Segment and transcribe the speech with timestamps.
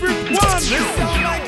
[0.00, 1.39] favorite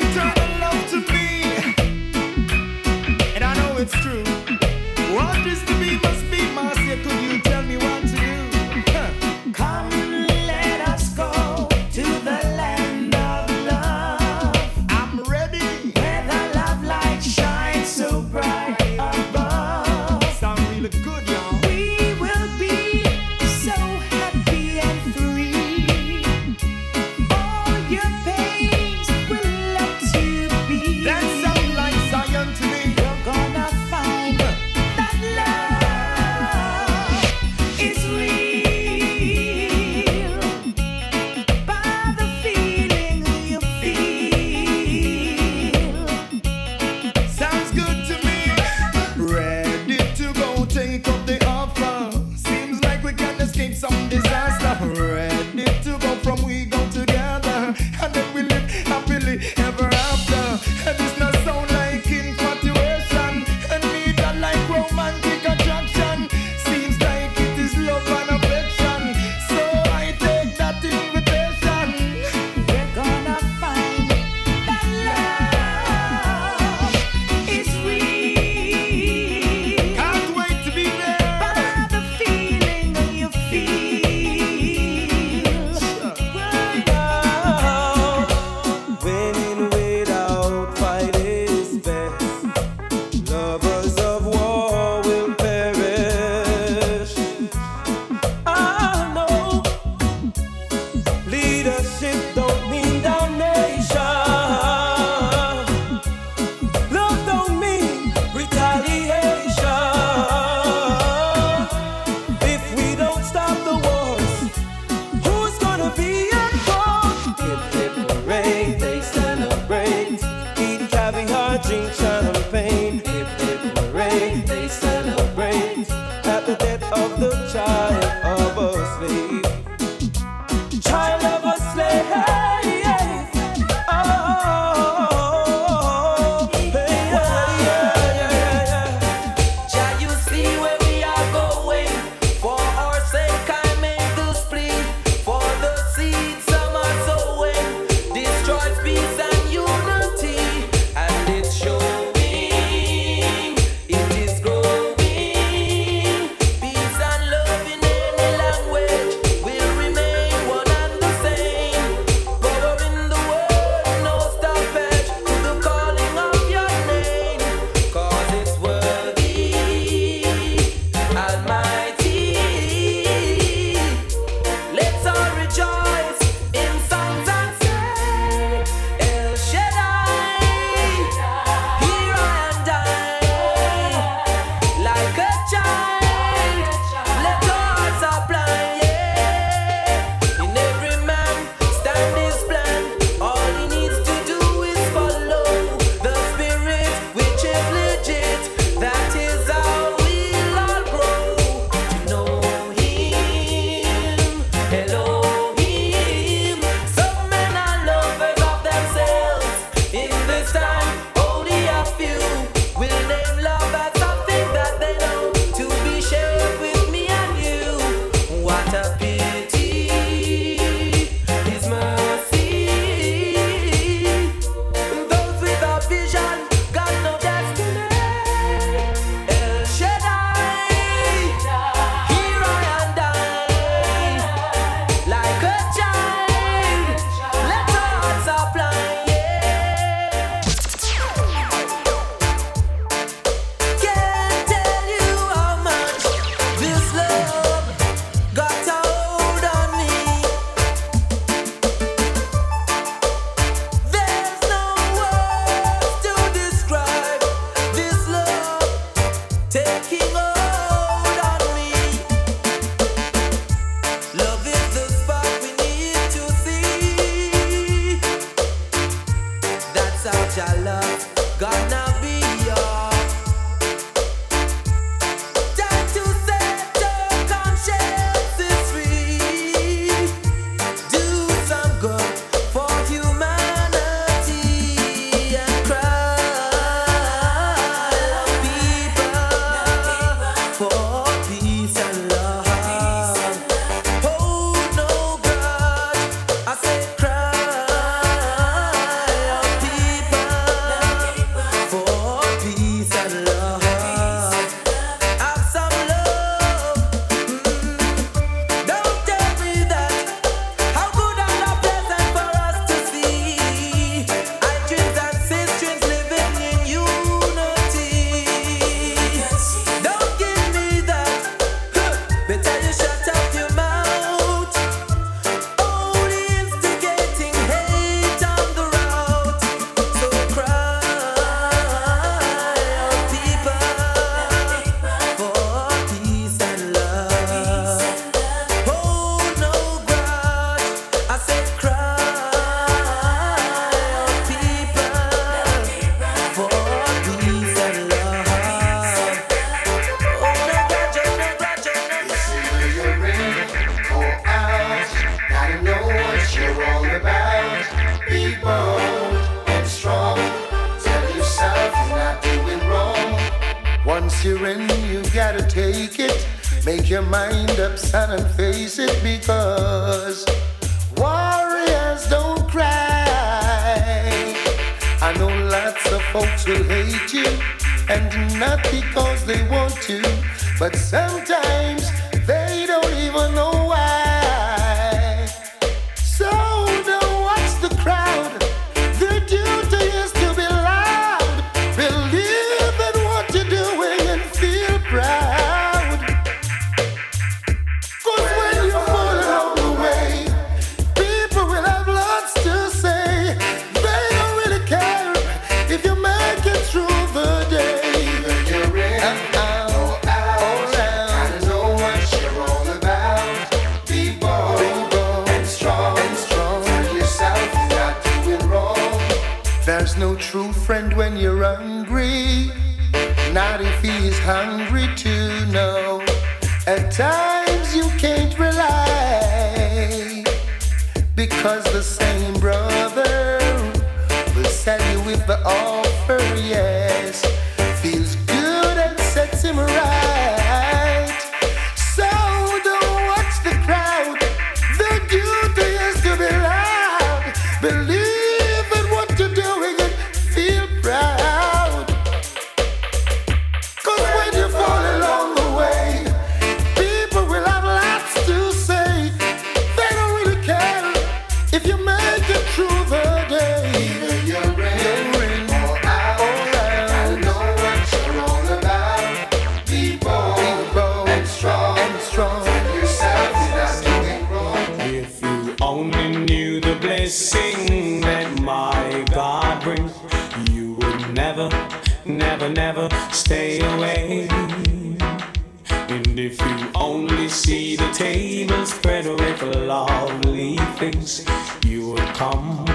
[487.33, 491.25] see the table spread with lovely things,
[491.65, 492.67] you would come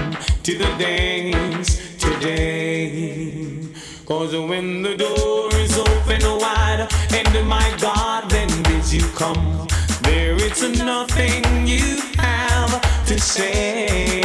[0.42, 3.46] to the dance today.
[4.04, 9.68] Cause when the door is open wide and my God then bids you come,
[10.02, 14.18] there is nothing you have to say.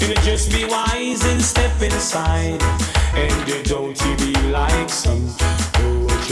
[0.00, 2.62] And just be wise and step inside.
[3.14, 5.28] And don't you be like some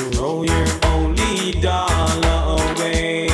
[0.00, 3.28] who you know only dollar away.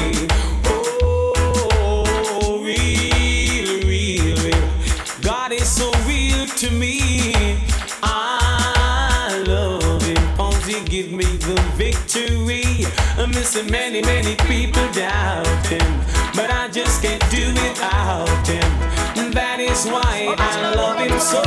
[0.64, 4.68] Oh, real, real, real.
[5.22, 7.56] God is so real to me.
[8.02, 10.36] I love him.
[10.36, 12.86] Cause he give me the victory.
[13.16, 16.00] I'm missing many, many people doubt him.
[16.34, 18.70] But I just can't do without him.
[19.16, 21.42] And that is why I love him so.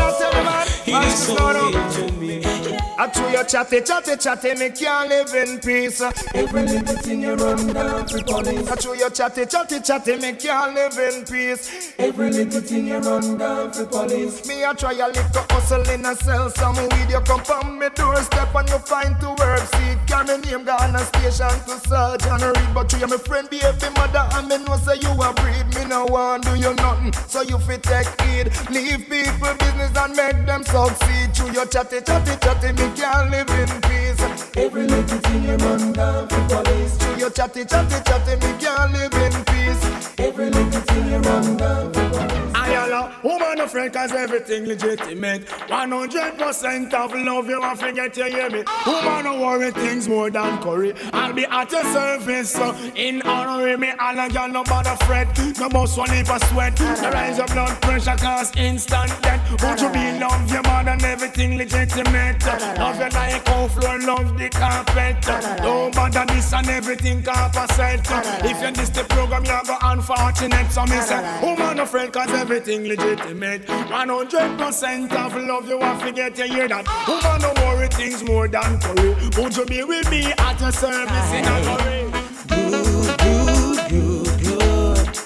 [0.85, 1.35] He's so
[1.69, 2.88] real to me.
[3.00, 6.01] I chew your chatty, chatty, chatty, me can't live in peace.
[6.36, 8.70] Every little thing you run down for police.
[8.70, 11.94] I chew your chatty, chatty, chatty, me can't live in peace.
[11.98, 14.46] Every little thing you run down for police.
[14.46, 17.10] Me I try a little hustle in a sell some weed.
[17.10, 19.60] You come from me doorstep and you find to work.
[19.60, 22.74] See, carry me name gone a station to Sergeant Reed.
[22.74, 25.68] But you my friend, baby mother, and me know say you a breed.
[25.74, 28.51] Me no want do you nothing, so you fit take heed.
[28.70, 31.34] Leave people business and make them succeed.
[31.34, 34.58] Chew your chatty, chatty, chatty, me can't live in peace.
[34.58, 37.19] Every little thing you run down for police.
[37.19, 40.19] Your chatty, chatty, chatty, me can't live in peace.
[40.19, 42.39] Every little thing you run down for police.
[42.55, 45.46] Ayala, woman of friend, cause everything legitimate.
[45.46, 48.63] 100% of love, you won't forget you hear me.
[48.86, 50.93] Woman, no worry, things more than curry.
[51.13, 54.96] I'll be at your service, so in honor of me, all of y'all no bother
[55.05, 55.38] fret.
[55.60, 56.75] No one heap of sweat.
[56.75, 59.39] The rise of blood pressure cause instant death.
[59.63, 62.43] Would you be love your man and everything legitimate?
[62.79, 65.21] Love your like how floor, love the carpet.
[65.62, 68.07] Don't bother this and everything composite.
[68.45, 70.71] If you miss the program, you're go unfortunate.
[70.71, 73.65] So me say, woman, no friend, cause everything legitimate.
[73.65, 76.88] 100% of love, you want to get you hear that.
[77.05, 79.13] Woman, no worry, things more than curry.
[79.38, 82.09] Would you be with me at your service in a hurry?
[82.48, 85.19] Good, good, good, good.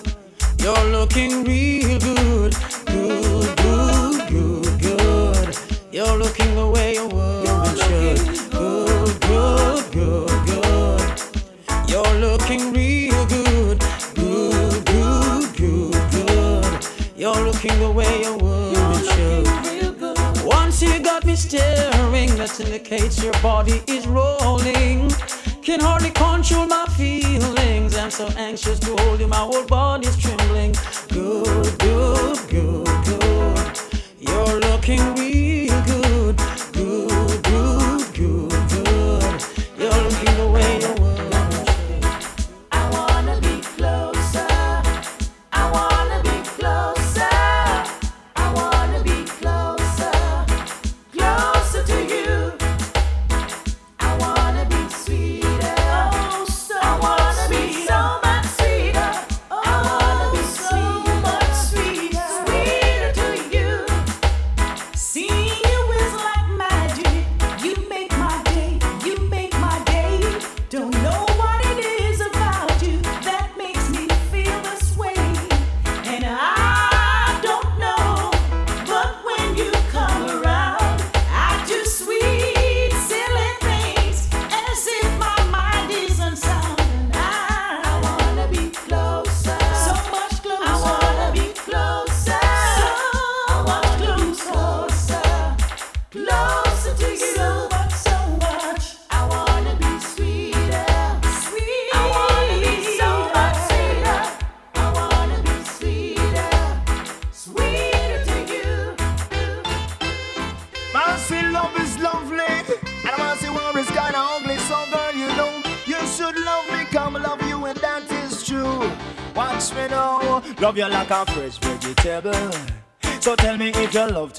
[0.60, 2.56] You're looking real good.
[2.88, 5.58] Good, good, good, good.
[5.92, 7.43] You're looking the way a woman
[7.76, 11.02] Good, good, good, good.
[11.90, 13.80] You're looking real good.
[14.14, 16.88] Good, good, good, good.
[17.16, 20.46] You're looking the way woman should.
[20.46, 25.10] Once you got me staring, that indicates your body is rolling.
[25.64, 27.98] Can hardly control my feelings.
[27.98, 30.76] I'm so anxious to hold you, my whole body's trembling.
[31.10, 33.80] Good, good, good, good.
[34.20, 35.63] You're looking real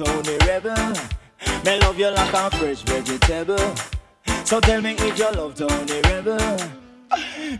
[0.00, 0.94] love Tony Rebel.
[1.64, 3.74] Me love you like a fresh vegetable.
[4.44, 6.56] So tell me if you love Tony Rebel.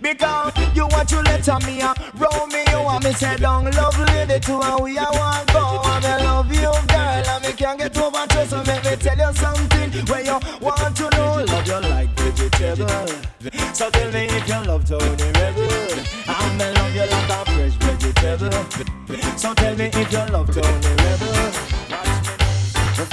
[0.00, 4.60] Because you want to let me a you want me say down love The two
[4.60, 8.26] and we are one go and me love you girl and me can't get over
[8.26, 11.44] to so make me tell you something where you want to know.
[11.44, 13.74] Love you like vegetable.
[13.74, 17.74] So tell me if you love Tony Rebel I me love you like a fresh
[17.78, 19.36] vegetable.
[19.36, 21.63] So tell me if you love Tony Rebel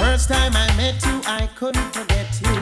[0.02, 2.56] First time I met you, I couldn't forget you.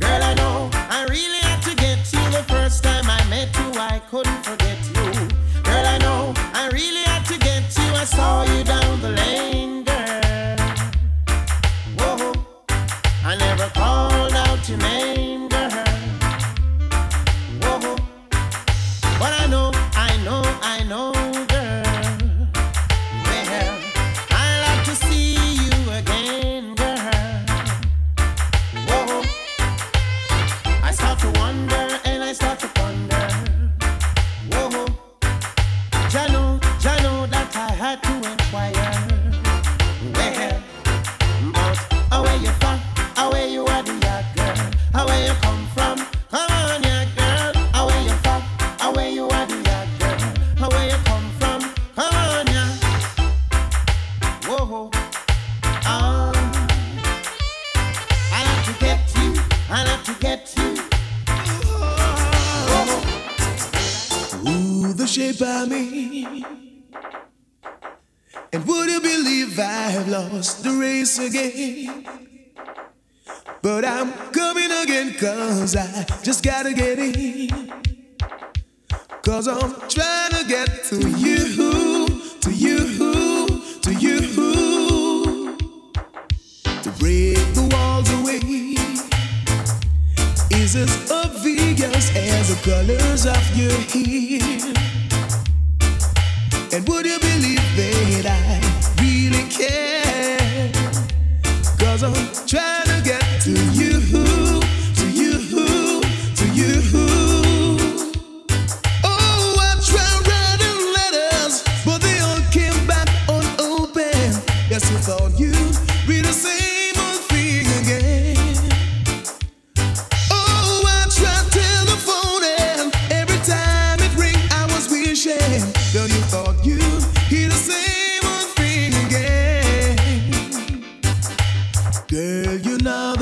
[0.00, 2.20] Girl, I know I really had to get you.
[2.30, 4.57] The first time I met you, I couldn't forget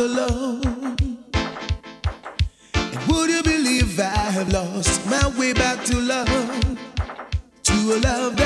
[0.07, 0.63] alone.
[2.75, 6.29] And would you believe I have lost my way back to love?
[7.65, 8.46] To a love that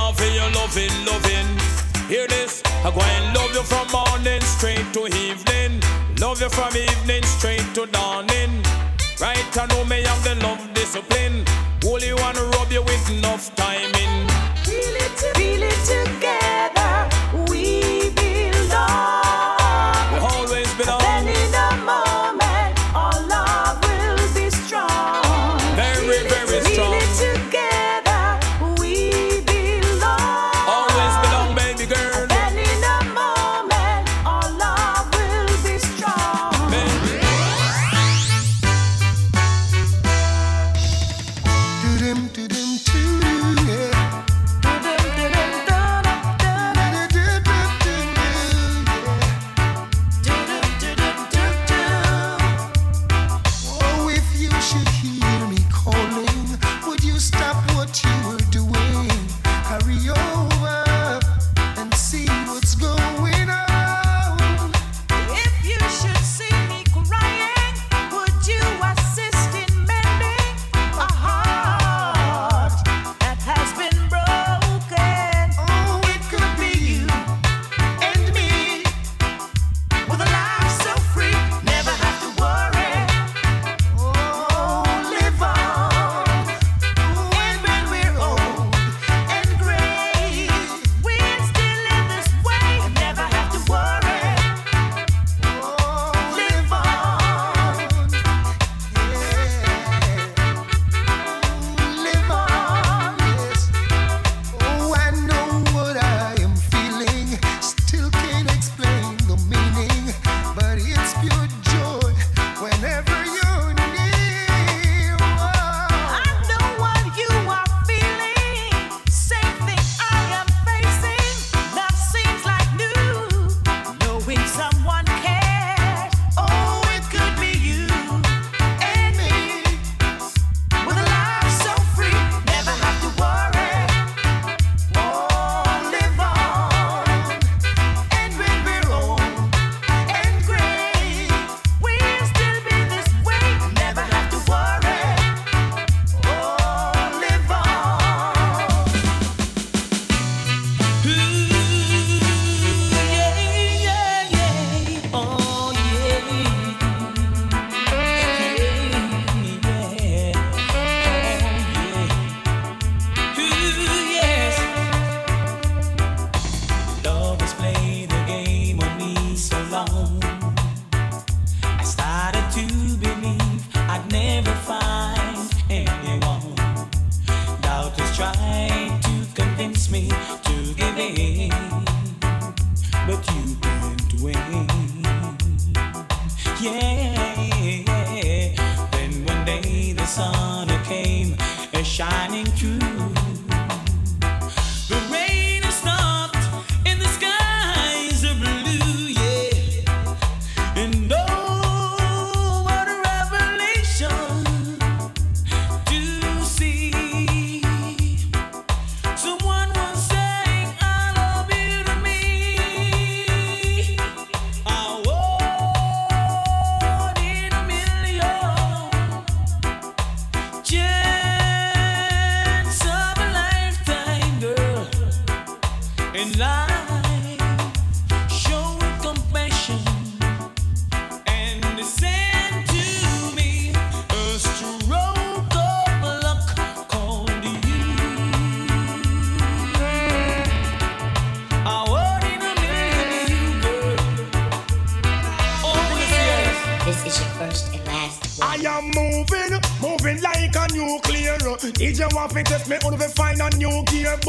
[2.83, 5.81] I go and love you from morning straight to evening.
[6.19, 8.63] Love you from evening straight to dawning.
[9.21, 11.45] Right, I know me have the love discipline.
[11.85, 14.00] Only wanna rub you with enough timing.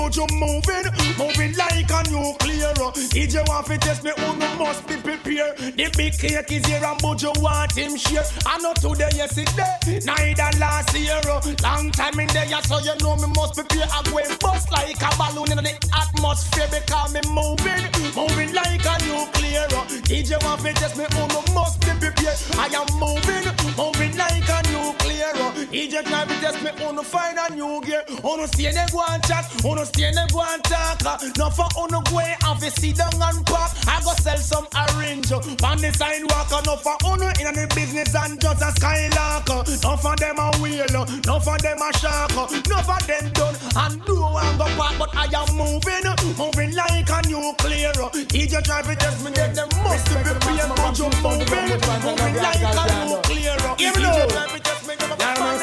[0.02, 5.56] Cake is here and Buju want it just me, ooh, must be prepier.
[5.76, 8.24] They be careful, but you want him share.
[8.46, 11.20] I know today, yesterday, neither last year.
[11.62, 13.86] Long time in there, so you know me must prepare.
[13.90, 18.98] I go bust like a balloon in the atmosphere because me moving, moving like a
[19.06, 19.66] nuclear.
[20.06, 22.38] DJ want me test me, uno must be prepared.
[22.58, 23.44] I am moving,
[23.76, 23.91] moving like a
[25.72, 28.04] DJ try to test me, uno find a new gear.
[28.22, 31.00] Uno stay there go and chat, uno stay there go and talk.
[31.38, 33.72] No for uno go and fi sit down and pop.
[33.88, 36.52] I go sell some orange on the sidewalk.
[36.66, 39.48] No for uno in the business and just a skylark.
[39.82, 40.84] No for them a wheel,
[41.24, 42.36] no for them a shark.
[42.68, 46.04] No for them done and do and go back, but I am moving,
[46.36, 47.96] moving like a nuclear.
[48.28, 52.60] Just try to test me, then them must be prepared, but you moving, moving like
[52.60, 53.56] a nuclear.
[53.56, 54.60] Try me,
[55.24, 55.61] I'm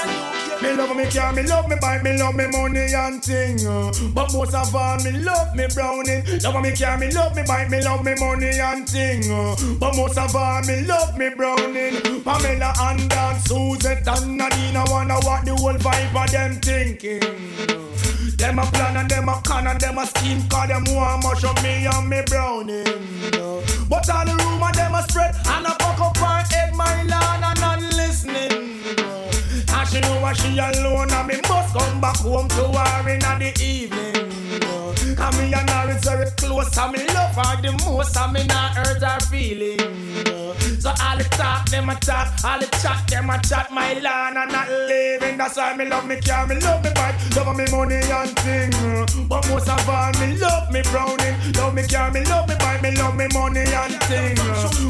[0.61, 3.65] me love me car, me love me bike, me love me money and thing.
[3.65, 3.91] Uh.
[4.13, 6.23] But most of all, me love me browning.
[6.43, 9.31] Love me car, me love me bike, me love me money and thing.
[9.31, 9.55] Uh.
[9.79, 12.23] But most of all, me love me browning.
[12.23, 17.79] Pamela and Dan, Suzette and Nadine, I wanna what the whole vibe of them thinking.
[18.39, 21.43] Them a plan and them a con and them a scheme Cause them want much
[21.43, 22.85] of me and me browning
[23.89, 27.43] But all the rumor them a spread And a fuck up her head my land
[27.43, 27.68] and listening
[30.01, 35.15] know what she alone and me must come back home to her in the evening.
[35.15, 38.45] Cause me and her is very close and me love her the most and me
[38.45, 39.81] not hurt her feelings.
[40.79, 44.37] So all the talk, them a talk, all the chat, them a chat, my land
[44.37, 45.37] and not living.
[45.37, 48.71] That's why me love me car, me love me bike, love me money and thing.
[49.27, 52.81] But most of all, me love me browning, love me car, me love me bike,
[52.81, 54.37] me love me money and thing.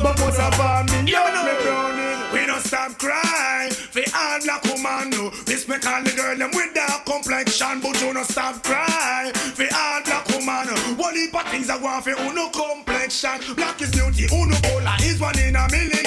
[0.01, 2.33] But most of all, me love me browning.
[2.33, 5.29] We don't stop crying, for all black woman, no.
[5.47, 10.01] Respect all the girl, them with dark complexion, but you don't stop crying, for all
[10.03, 10.67] black woman.
[10.97, 13.55] One heap of things I want for uno complexion.
[13.55, 15.99] Black is beauty, uno cola is one in a million.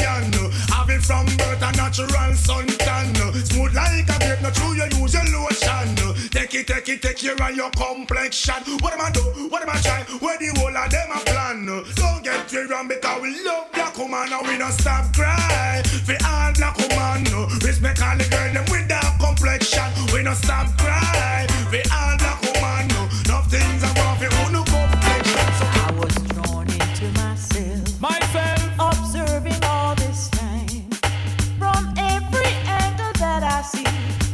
[1.03, 3.11] From birth, a natural suntan.
[3.47, 5.97] Smooth like a grape, not true, you use your lotion.
[6.31, 8.63] Take it, take it, take care of your complexion.
[8.81, 9.21] What am I do?
[9.51, 10.05] What am I try?
[10.21, 11.67] Where the whole of them a plan?
[11.67, 15.83] Don't get me wrong, because we love black woman and we don't stop cry.
[16.07, 17.25] For all black woman,
[17.61, 19.91] respect all the girl them with dark complexion.
[20.13, 21.47] We don't stop cry.
[21.71, 22.22] For all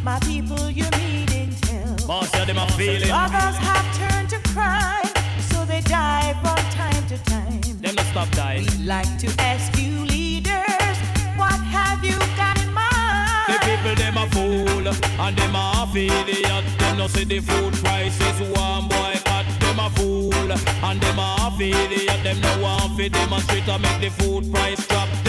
[0.09, 2.09] My people, you need intel.
[2.09, 3.11] Most of them are feeling.
[3.11, 5.13] Others have turned to crime,
[5.51, 7.61] so they die from time to time.
[7.83, 8.65] Them not stop dying.
[8.65, 10.97] We like to ask you leaders,
[11.37, 13.53] what have you got in mind?
[13.53, 14.89] The people them a fool
[15.25, 16.65] and them a idiot.
[16.79, 19.45] Them no see the food prices one boycott.
[19.61, 20.53] Them a fool
[20.89, 22.23] and them a idiot.
[22.23, 25.28] Them no want fit demonstrate to make the food price drop.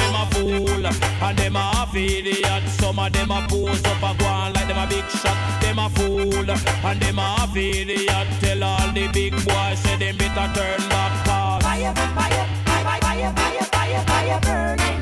[0.49, 2.67] Fool and them a idiot.
[2.69, 5.37] Some of them a pose up a go on like them a big shot.
[5.61, 8.27] Them a fool and them a idiot.
[8.41, 11.61] Tell all the big boys say them better turn back.
[11.61, 15.01] Fire, fire, fire, fire, fire, fire, fire, fire burning.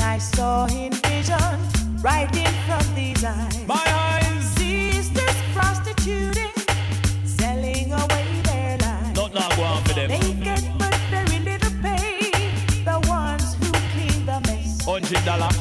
[0.00, 1.58] I saw in vision
[2.00, 3.65] right in front these eyes.
[15.06, 15.55] Hundred dollar.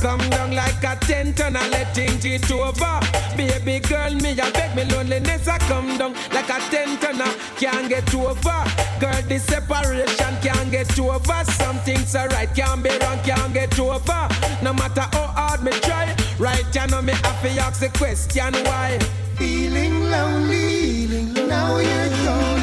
[0.00, 3.00] Come down like a tent and I let it over.
[3.36, 7.32] Baby girl, me I beg me loneliness I come down like a tent and I
[7.58, 8.64] can't get over.
[9.00, 11.44] Girl, this separation can't get over.
[11.52, 14.28] Some things are right, can't be wrong, can't get over.
[14.62, 16.64] No matter how hard me try, right?
[16.74, 18.98] You know me have to ask the question why.
[19.36, 21.48] Feeling lonely, Feeling lonely.
[21.48, 22.55] now you're gone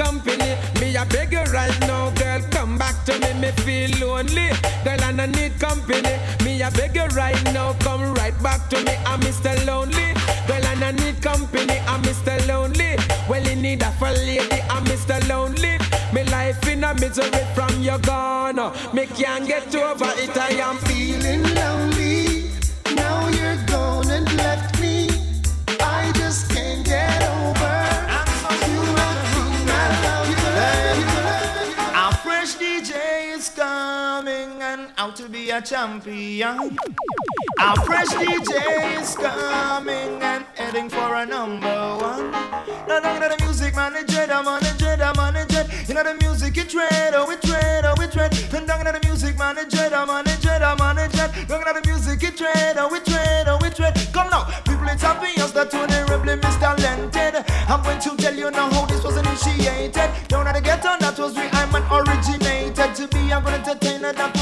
[0.00, 0.56] company.
[0.80, 3.30] Me I beg you right now, girl, come back to me.
[3.40, 4.48] Me feel lonely,
[4.84, 6.14] girl and I need company.
[6.44, 8.94] Me I beg you right now, come right back to me.
[9.04, 9.52] I'm Mr.
[9.66, 10.08] Lonely,
[10.48, 11.76] girl and I need company.
[11.86, 12.34] I'm Mr.
[12.48, 12.96] Lonely,
[13.28, 14.60] well in need of a lady.
[14.74, 15.16] I'm Mr.
[15.28, 15.76] Lonely.
[16.14, 18.60] Me life in a misery from your gone.
[18.94, 20.36] Me can't get over it.
[20.36, 21.89] I am feeling lonely.
[35.00, 36.76] Out to be a champion.
[37.58, 42.26] Our fresh DJ is coming and heading for a number one.
[42.86, 45.64] Look at the music manager, the manager, the manager.
[45.88, 48.14] You know the music, it tread, oh, it tread, oh, it.
[48.52, 51.32] And down at the music manager, the manager, the manager.
[51.48, 53.94] Look at the music, it tread, oh, it tread, oh, it tread.
[54.12, 57.42] Come now, people, it's obvious that Tony Rebel is talented.
[57.68, 60.10] I'm going to tell you now how this was initiated.
[60.28, 62.94] Down at the ghetto, that was where I'm an originated.
[62.96, 64.39] To be a good entertainer, that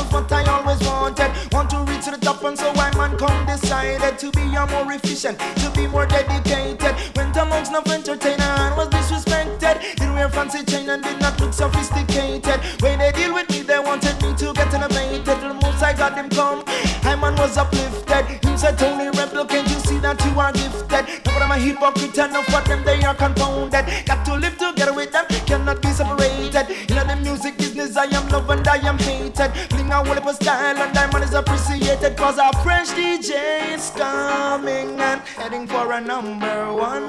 [0.87, 1.31] wanted.
[1.53, 4.67] Want to reach to the top, and so I'm man come decided to be a
[4.67, 6.95] more efficient, to be more dedicated.
[7.17, 9.81] Went amongst no entertainer and was disrespected.
[9.97, 12.61] Didn't wear fancy chain and did not look sophisticated.
[12.81, 15.25] When they deal with me, they wanted me to get elevated.
[15.25, 16.65] The most I got them come,
[17.05, 18.25] I man was uplifted.
[18.45, 19.09] He said, Tony
[19.49, 21.25] can't you see that you are gifted?
[21.25, 23.87] Now what I'm a hypocrite and for them they are confounded.
[24.07, 26.67] Got to live together with them, cannot be separated.
[26.89, 29.51] You know the music business, I am loved and I am hated.
[29.71, 32.17] Fling a whole heap of style and diamond is appreciated.
[32.17, 37.05] Cause our French DJ is coming and heading for a number one.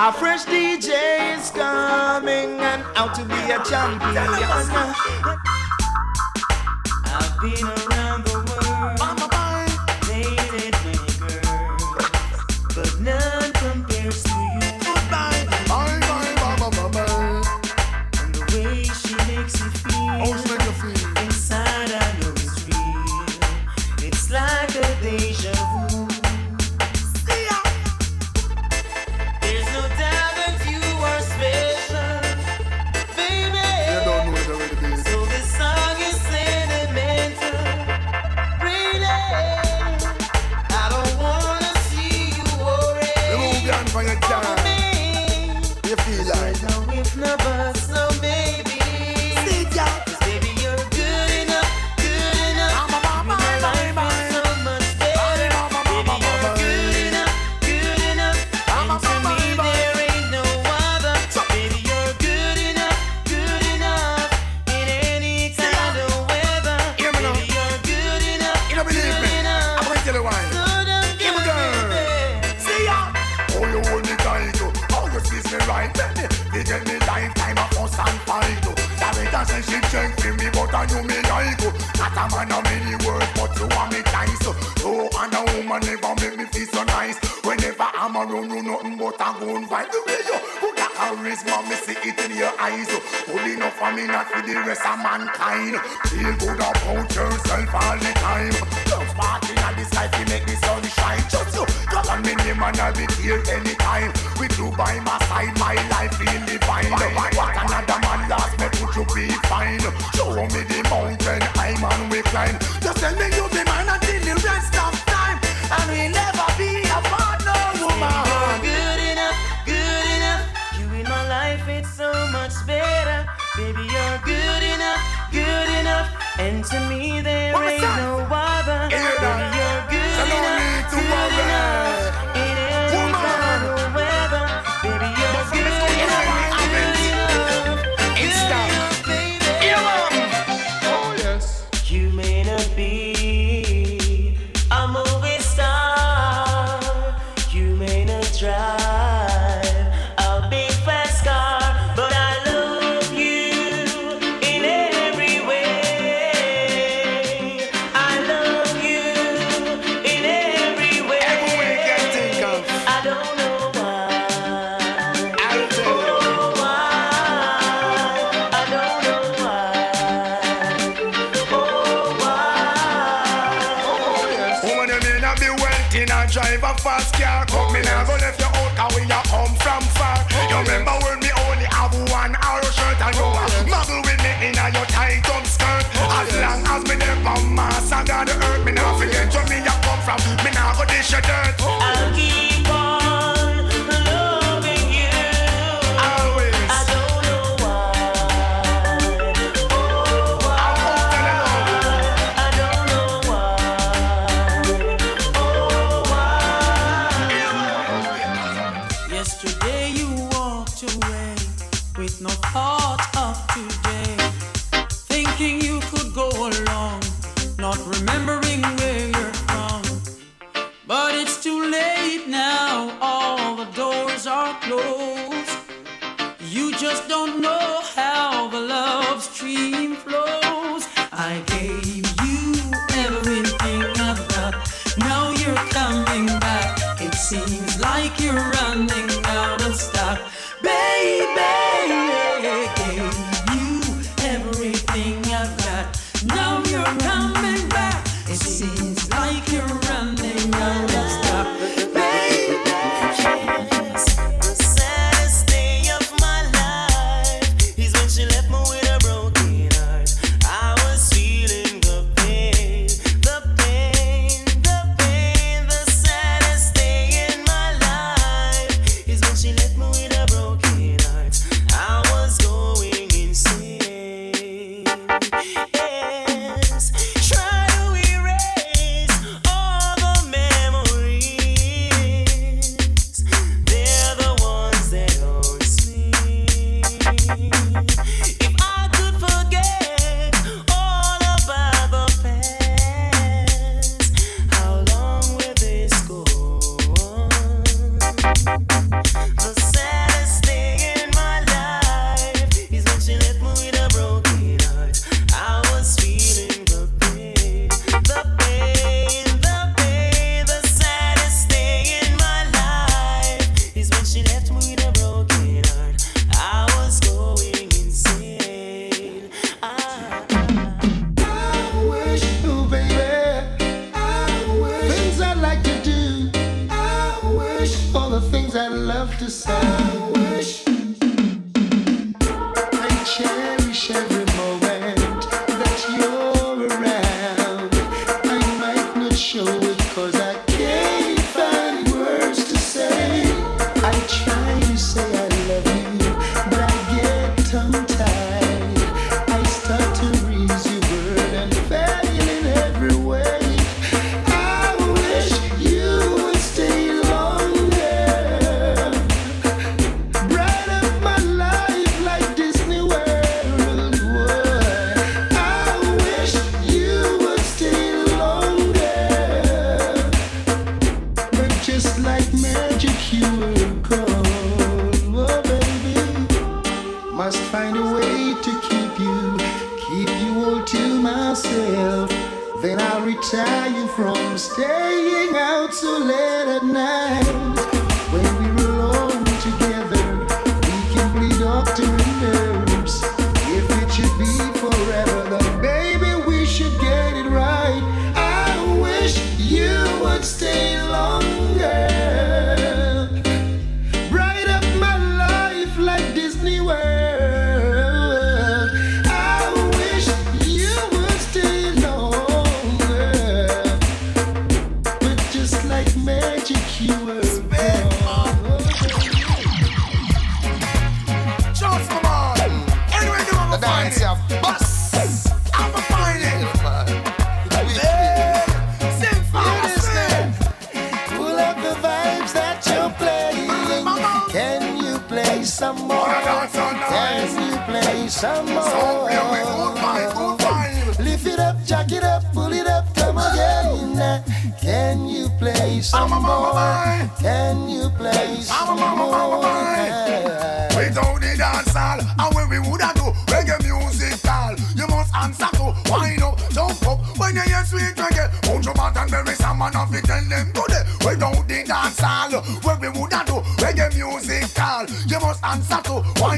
[0.00, 4.24] Our French DJ is coming and out to be a champion.
[7.06, 8.03] I've been around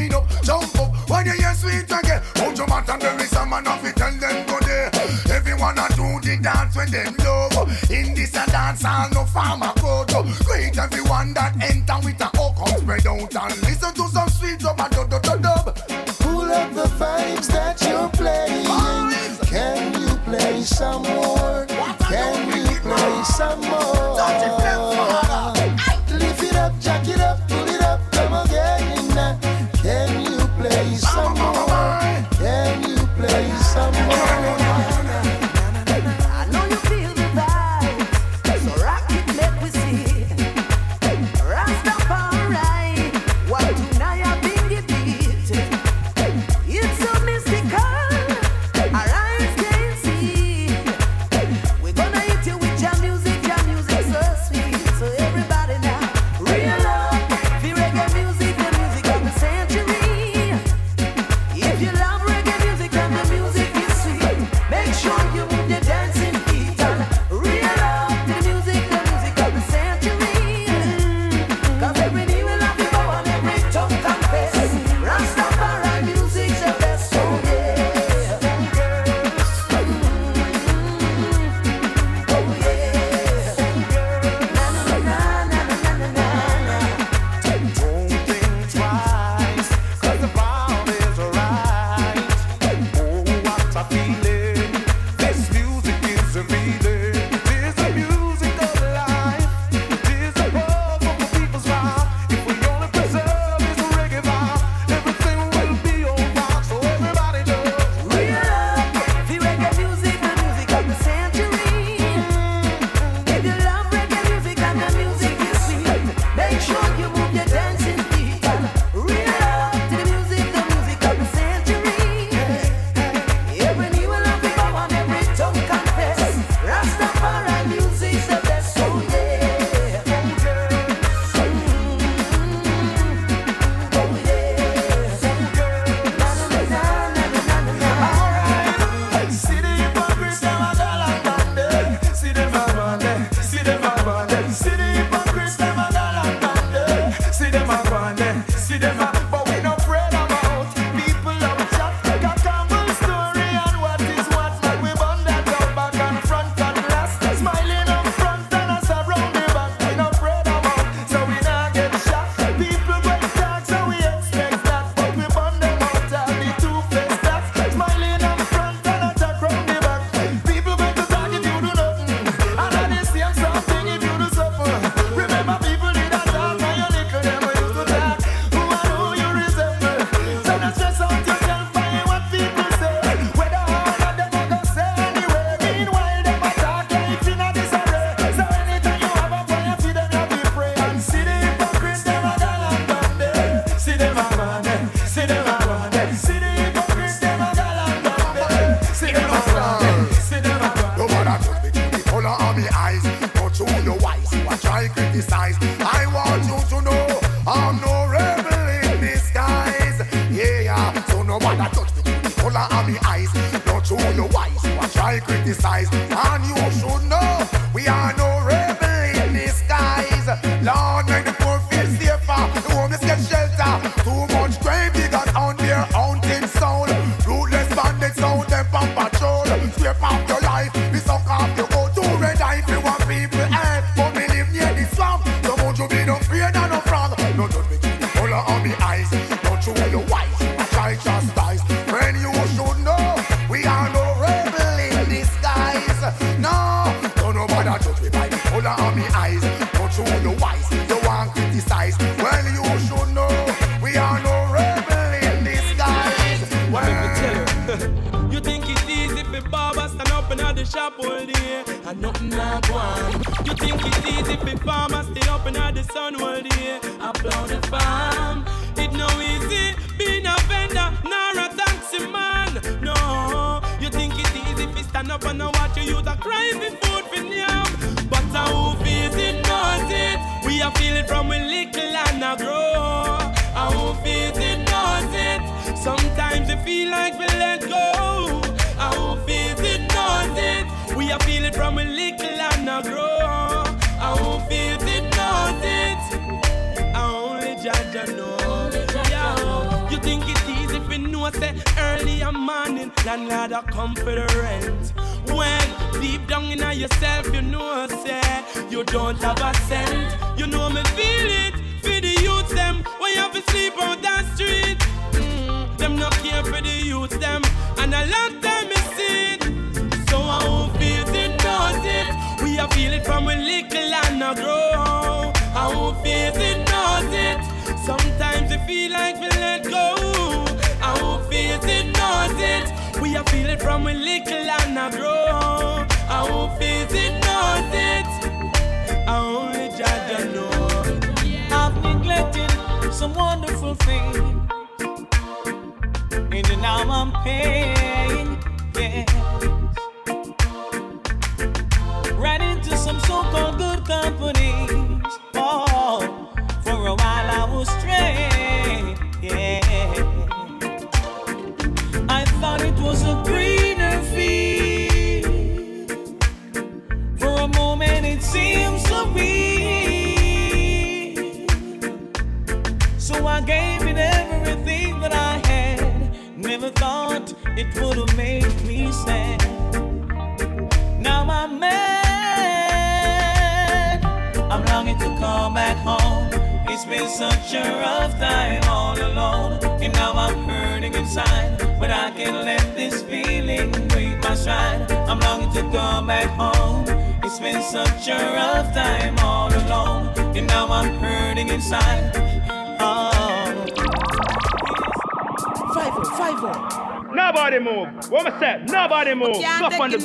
[0.09, 1.11] wind up, jump up.
[1.11, 3.93] When you hear sweet again, hold your mat and there is a man up, we
[3.93, 4.91] tell them go there.
[5.31, 7.91] Everyone a do the dance when them love.
[7.91, 10.23] In this a dance, all no farmer go to.
[10.45, 11.46] Greet everyone that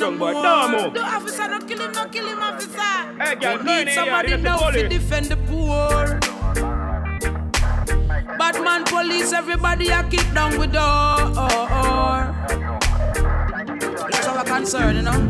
[0.02, 0.32] The drum, boy.
[0.34, 0.94] Move.
[0.94, 3.22] No, officer, don't kill him, don't kill him, officer.
[3.22, 6.18] Hey, girl, We need somebody now to defend the poor.
[8.36, 10.82] Batman police, everybody a kick down with door.
[14.10, 15.20] That's our concern, you know.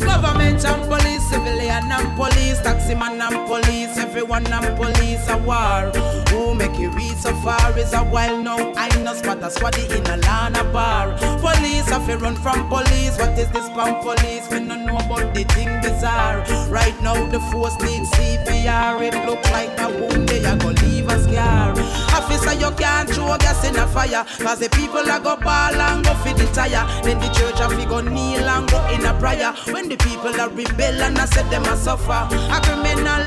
[0.00, 5.92] Government and police, civilian and police, taxi man and police, everyone and police a war.
[6.30, 8.72] Who make it reach so far is a while now.
[8.74, 11.12] I know spot a squaddy in a lana bar.
[11.54, 13.16] Police have to run from police.
[13.18, 14.48] What is this from police?
[14.50, 16.44] We don't know about the thing bizarre.
[16.68, 19.00] Right now the force needs CPR.
[19.00, 21.70] It look like a wound they a go leave a scar.
[22.16, 24.24] Officer, you can't throw gas in a fire.
[24.38, 26.84] Cause the people a go ball and go for the tire.
[27.02, 29.52] Then the church a fi go kneel and go in a prayer.
[29.72, 32.28] When the people are rebel and I said them a suffer.
[32.50, 33.23] A criminal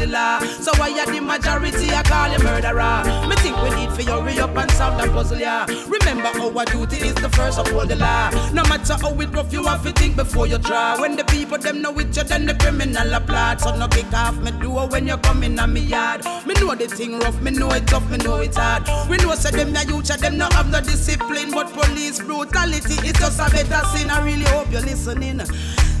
[0.00, 0.40] the law.
[0.40, 3.04] So why are the majority a call you murderer?
[3.28, 5.66] Me think we need for you hurry up and solve the puzzle, yeah.
[5.86, 8.30] Remember our duty is the first uphold the law.
[8.52, 10.98] No matter how it rough, you have to think before you try.
[10.98, 13.60] When the people them know it, you then the criminal applaud.
[13.60, 16.24] So no kick off me door when you come in on me yard.
[16.46, 18.82] Me know the thing rough, me know it tough, me know it hard.
[19.08, 23.12] We know say them the youth, them no have no discipline, but police brutality is
[23.12, 24.10] just a better sin.
[24.10, 25.42] I really hope you're listening.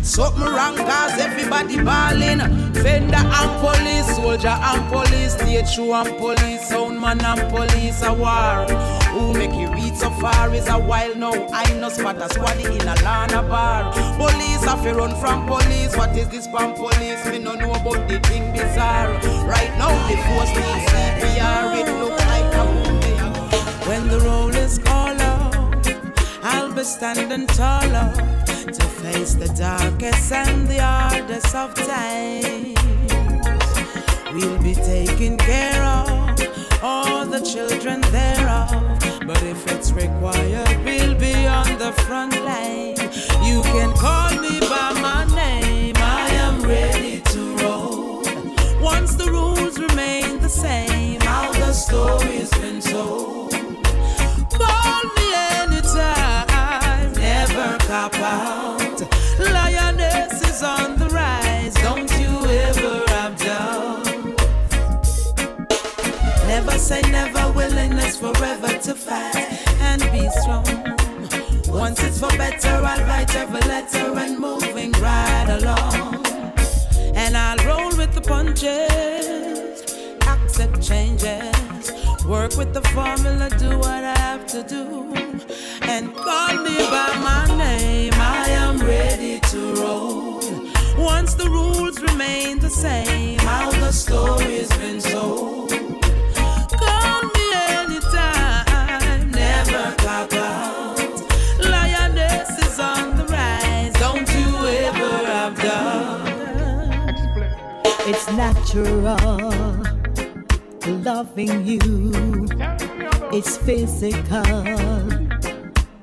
[0.02, 2.40] Something wrong cause everybody ballin'.
[2.74, 5.36] Fender and police, soldier and police,
[5.70, 8.66] show and police, sound man and police a war.
[9.12, 11.32] Who make you reach so far is a while now.
[11.52, 13.92] I know spot a squaddy in a lana bar.
[14.16, 15.96] Police have to run from police.
[15.96, 17.24] What is this from police?
[17.26, 19.12] Me no know about the thing bizarre.
[19.46, 21.76] Right now the force needs CPR.
[21.80, 22.64] It look like a
[23.00, 23.88] they.
[23.88, 25.19] When the roll is call out,
[26.42, 28.12] I'll be standing taller
[28.46, 32.76] to face the darkest and the hardest of times.
[34.32, 38.70] We'll be taking care of all the children thereof.
[39.26, 42.96] But if it's required, we'll be on the front line.
[43.44, 45.94] You can call me by my name.
[45.98, 48.22] I am ready to roll.
[48.80, 53.39] Once the rules remain the same, how the story's been told.
[57.90, 59.00] Cop out.
[59.40, 62.32] Lioness is on the rise, don't you
[62.68, 64.06] ever have doubt.
[66.46, 69.48] Never say never, willingness forever to fight
[69.88, 70.64] and be strong.
[71.66, 76.24] Once it's for better, I'll write every letter and moving right along.
[77.16, 79.82] And I'll roll with the punches,
[80.28, 81.69] accept changes,
[82.30, 85.12] work with the formula, do what I have to do,
[85.82, 88.12] and call me by my name.
[88.14, 90.40] I am ready to roll.
[90.96, 95.70] Once the rules remain the same, how the story's been told.
[96.84, 100.98] Call me anytime, never clock out.
[101.58, 104.50] Lioness is on the rise, don't you
[104.86, 106.28] ever have doubt.
[108.06, 109.79] It's natural
[110.86, 112.46] loving you.
[113.32, 114.44] It's physical,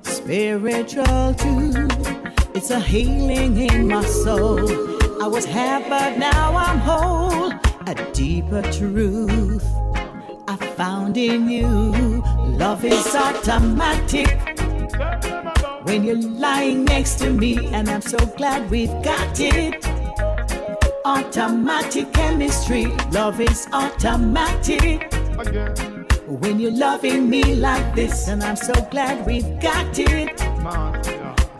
[0.04, 1.88] spiritual too.
[2.54, 4.70] It's a healing in my soul.
[5.22, 7.52] I was half, but now I'm whole.
[7.88, 9.66] A deeper truth
[10.48, 11.68] I found in you.
[12.58, 14.28] Love is automatic
[15.84, 19.97] when you're lying next to me, and I'm so glad we've got it.
[21.08, 25.10] Automatic chemistry, love is automatic.
[26.28, 30.42] When you're loving me like this, and I'm so glad we've got it.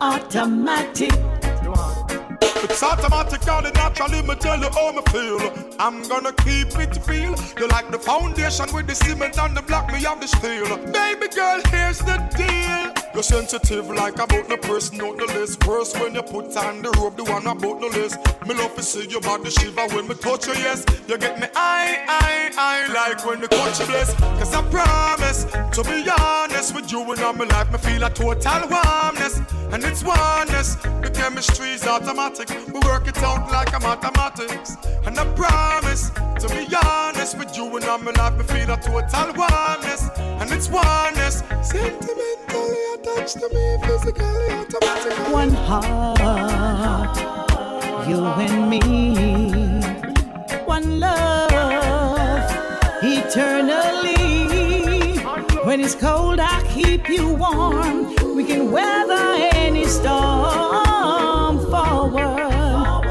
[0.02, 1.14] Automatic.
[2.62, 5.40] It's automatically, naturally, me tell you how me feel.
[5.78, 7.34] I'm gonna keep it real.
[7.58, 10.76] You like the foundation with the cement and the block, me have the steel.
[10.92, 13.07] Baby girl, here's the deal.
[13.18, 15.66] You're sensitive like about the person on the list.
[15.66, 18.16] Worse when you put on the robe, the one about the list.
[18.46, 20.86] Me love to see your body shiver when me touch you, yes.
[21.08, 24.14] You get me I, I, I like when the coach bless.
[24.14, 28.08] Cause I promise to be honest with you and all my life, me feel a
[28.08, 29.40] total warmness.
[29.72, 30.76] And it's oneness.
[30.76, 32.48] The chemistry's automatic.
[32.72, 34.76] We work it out like a mathematics.
[35.04, 38.76] And I promise to be honest with you and all my life, me feel a
[38.76, 40.08] total oneness.
[40.38, 41.42] And it's oneness.
[42.48, 45.32] Sentimentally attached to me, physically automatic.
[45.32, 47.16] One heart,
[48.08, 48.80] you and me.
[50.64, 52.50] One love,
[53.02, 54.16] eternally.
[55.64, 58.14] When it's cold, I keep you warm.
[58.34, 63.04] We can weather any storm forward.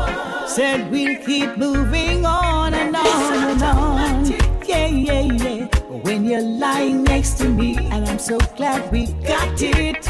[0.48, 2.67] Said we'll keep moving on
[6.08, 10.08] When you're lying next to me, and I'm so glad we got it.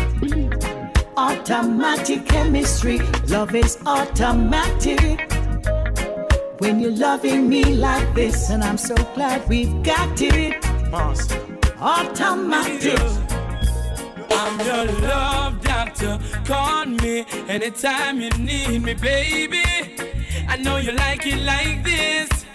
[1.18, 5.34] Automatic chemistry, love is automatic.
[6.60, 10.64] When you're loving me like this, and I'm so glad we've got it.
[11.82, 13.00] Automatic.
[14.30, 16.20] I'm your love doctor.
[16.46, 19.64] Call me anytime you need me, baby.
[20.48, 22.46] I know you like it like this.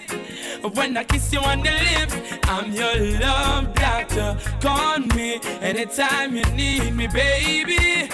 [0.62, 4.38] When I kiss you on the lips, I'm your love doctor.
[4.60, 8.08] Call me anytime you need me, baby.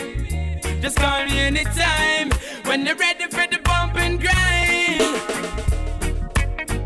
[0.81, 2.31] Just call me anytime
[2.65, 5.21] when you're ready for the bump and grind.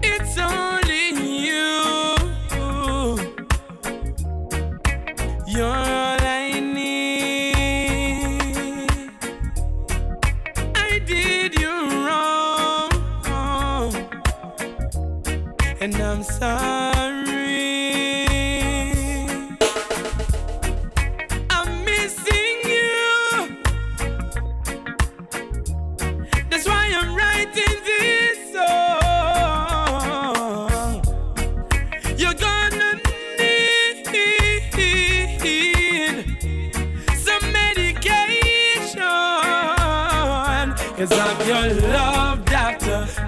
[0.02, 1.10] It's only
[1.46, 1.82] you.
[5.46, 6.21] You're
[16.42, 16.81] and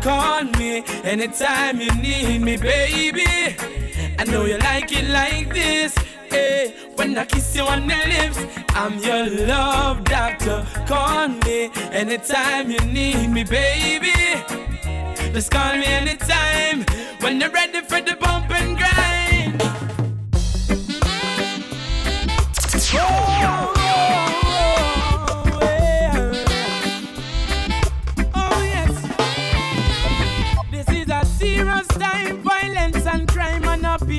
[0.05, 3.25] Call me anytime you need me, baby.
[4.19, 5.97] I know you like it like this.
[6.29, 8.39] Hey, when I kiss you on the lips,
[8.75, 10.67] I'm your love doctor.
[10.87, 14.13] Call me anytime you need me, baby.
[15.33, 16.85] Just call me anytime
[17.21, 19.25] when you're ready for the bump and grind.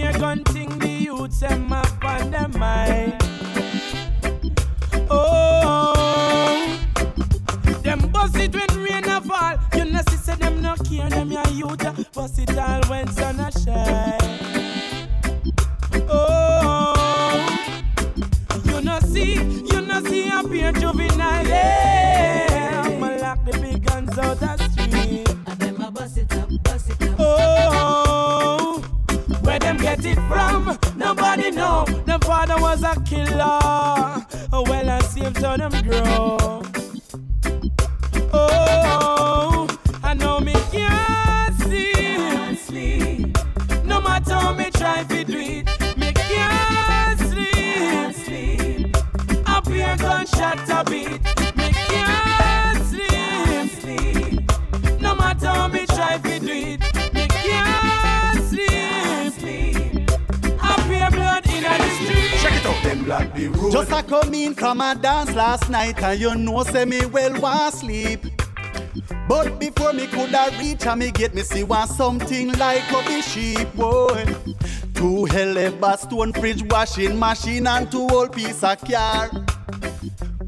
[0.05, 3.15] Up here gunting the youths them up on their mind.
[5.09, 6.79] Oh,
[7.83, 9.57] them bust it when rain a fall.
[9.75, 11.85] You know, see, them no care, them your youth.
[11.85, 14.19] a Bust it all when sun a shine.
[16.09, 17.45] Oh,
[18.65, 21.45] you know, see, you know, see, up here juvenile.
[21.47, 24.41] Yeah, I'ma lock the big guns out
[29.55, 30.77] where them get it from?
[30.97, 31.85] Nobody know.
[32.05, 33.61] Them father was a killer.
[34.51, 36.61] Oh, well, I see him so them grow.
[38.33, 39.34] Oh,
[63.05, 63.71] Blood be rude.
[63.71, 67.39] Just a come in from a dance last night and you know say me well
[67.39, 68.25] want sleep.
[69.27, 73.21] But before me coulda reach and me get me see want something like a the
[73.21, 74.25] sheep boy.
[74.95, 79.29] Two hell ever stone fridge washing machine and two old piece of car.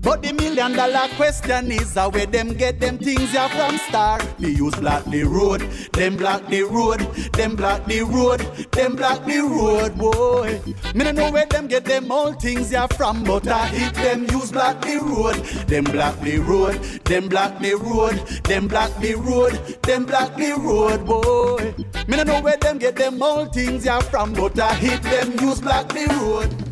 [0.01, 4.19] But the million dollar question is how where them get them things ya from star.
[4.39, 5.61] Me use block the road,
[5.93, 6.99] them block the road,
[7.33, 8.39] them block the road,
[8.71, 10.61] them block the road, boy.
[10.93, 14.23] Me no know where them get them all things ya from, but I hit them
[14.31, 15.35] use block the road,
[15.67, 16.75] them block the road,
[17.05, 21.73] them block the road, them block the road, them block the road, boy.
[22.07, 25.31] Me no know where them get them all things ya from, but I hit them
[25.39, 26.66] use block the road.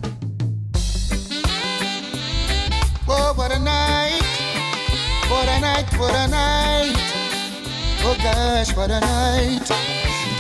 [3.08, 4.22] Oh, what a night.
[5.30, 6.96] What a night, what a night.
[8.02, 9.62] Oh gosh, what a night.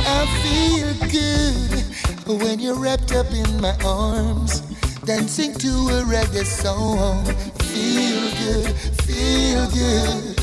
[0.07, 4.61] I feel good when you're wrapped up in my arms,
[5.05, 7.25] dancing to a reggae song.
[7.69, 10.35] Feel good, feel good.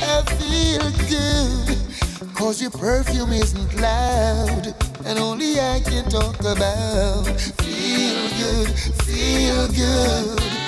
[0.00, 2.34] I feel good.
[2.34, 4.74] Cause your perfume isn't loud,
[5.04, 7.26] and only I can talk about.
[7.60, 8.68] Feel good,
[9.04, 10.61] feel good.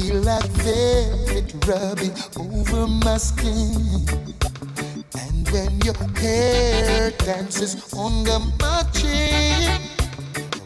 [0.00, 4.06] Feel like velvet rubbing over my skin.
[5.18, 9.80] And when your hair dances under my chin,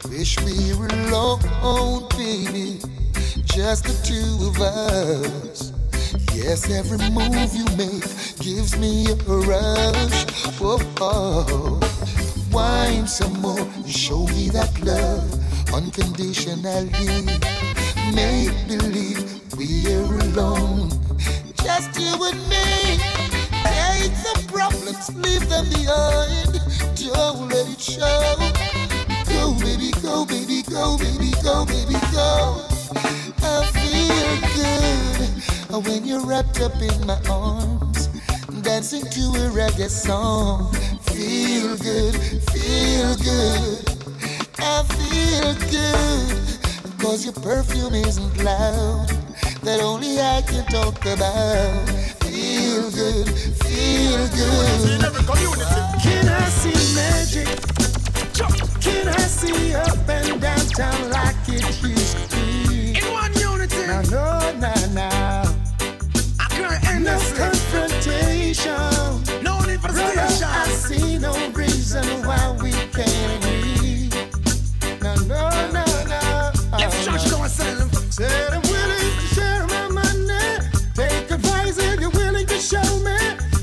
[0.04, 2.78] I wish we were alone, baby.
[3.44, 5.72] Just the two of us.
[6.34, 8.04] Yes, every move you make
[8.38, 10.24] gives me a rush.
[10.60, 11.80] Whoa, oh.
[12.52, 17.32] Wine some more, show me that love unconditionally.
[18.14, 19.22] Make believe
[19.56, 20.90] we're alone,
[21.62, 22.98] just you and me.
[23.64, 26.60] Take the problems, leave them behind.
[26.96, 28.36] Don't let it show.
[29.32, 32.62] Go, baby, go, baby, go, baby, go, baby, go.
[33.42, 38.08] I feel good when you're wrapped up in my arms,
[38.62, 40.72] dancing to a reggae song.
[41.02, 42.14] Feel good,
[42.52, 43.88] feel good.
[44.58, 46.61] I feel good,
[47.02, 49.08] cause your perfume isn't loud,
[49.62, 51.88] that only I can talk about.
[52.22, 53.28] Feel good,
[53.66, 55.00] feel good.
[56.00, 57.48] Can I see magic?
[58.80, 62.94] Can I see up and downtown like it used to be?
[62.96, 63.84] In one unity.
[63.84, 65.08] Now, no, no, no.
[66.38, 68.78] I can't end no confrontation.
[69.42, 71.32] No need for I see no
[78.22, 80.68] Said I'm willing to share my money.
[80.94, 83.18] Take advice if you're willing to show me.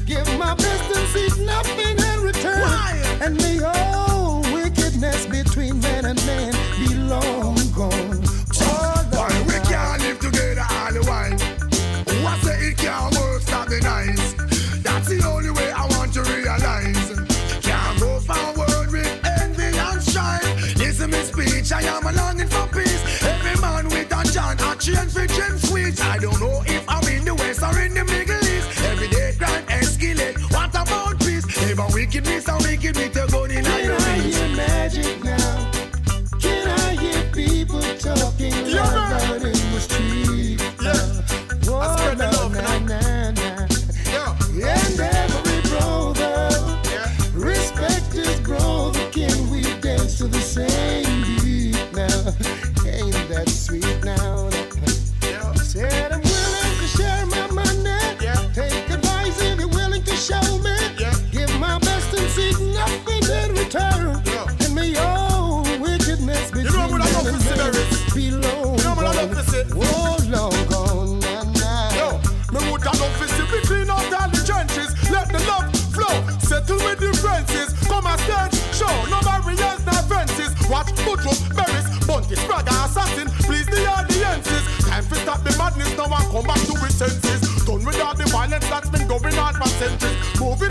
[0.06, 2.68] Give my best and seek nothing in return.
[3.22, 4.09] And may all oh,
[24.96, 26.02] change for gem sweet.
[26.02, 28.82] I don't know if I'm in the west or in the middle east.
[28.84, 30.40] Every day crime escalate.
[30.52, 31.46] What about peace?
[31.62, 33.29] Never wickedness and wicked me to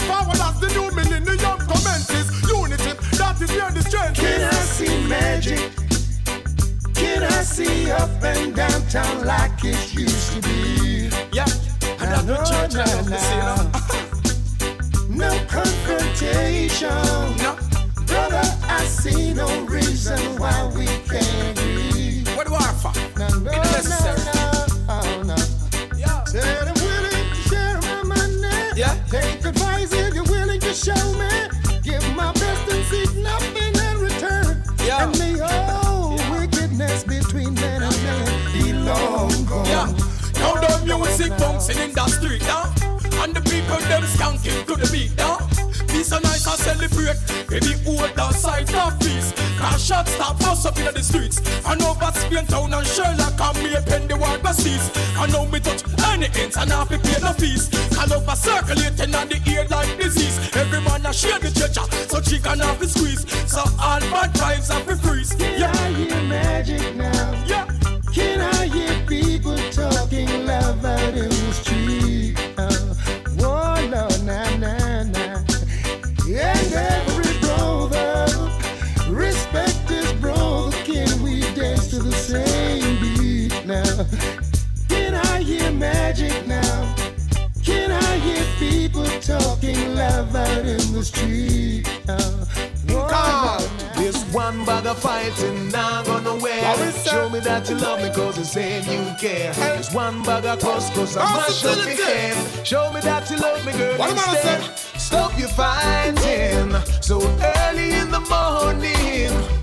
[0.09, 2.27] forward as the new millennium commences.
[2.49, 5.61] Unity, that is where the strength Can I see magic?
[6.95, 11.11] Can I see up and downtown like it used to be?
[11.33, 11.45] Yeah,
[12.01, 13.43] and the church I love to see,
[15.23, 16.89] No confrontation.
[17.45, 17.53] No.
[18.07, 18.47] Brother,
[18.79, 20.87] I see no reason why we
[41.19, 42.73] music bouncing in the street now.
[43.23, 45.58] And the people them skanking to the beat now.
[45.99, 47.19] Be so nice and celebrate.
[47.51, 49.35] Baby, hold the side of peace.
[49.59, 51.43] Cause shots stop bust up in the streets.
[51.67, 54.95] And over Spain town and Sherlock and me pen the war cease.
[55.19, 55.83] I know me touch
[56.15, 57.67] any ends and half pay no fees.
[57.91, 60.39] Call over circulating on the ear like disease.
[60.55, 63.27] Every man a share the treasure, so she can have the squeeze.
[63.51, 65.35] So all bad vibes have to freeze.
[65.35, 65.73] Can Yeah.
[65.75, 67.45] I hear magic now?
[67.45, 67.67] Yeah.
[68.15, 72.18] Can I hear people talking love out in the street?
[85.79, 86.95] Magic now?
[87.65, 91.89] Can I hear people talking love out in the street?
[92.09, 92.49] Oh,
[92.91, 96.63] oh, This one of fighting not gonna wear.
[96.63, 97.11] What is that?
[97.11, 99.53] Show me that you love me cause you saying you care.
[99.77, 102.67] This one of cuss cause I mash up your head.
[102.67, 105.01] Show me that you love me girl What am I instead.
[105.01, 109.58] Stop your fighting so early in the morning.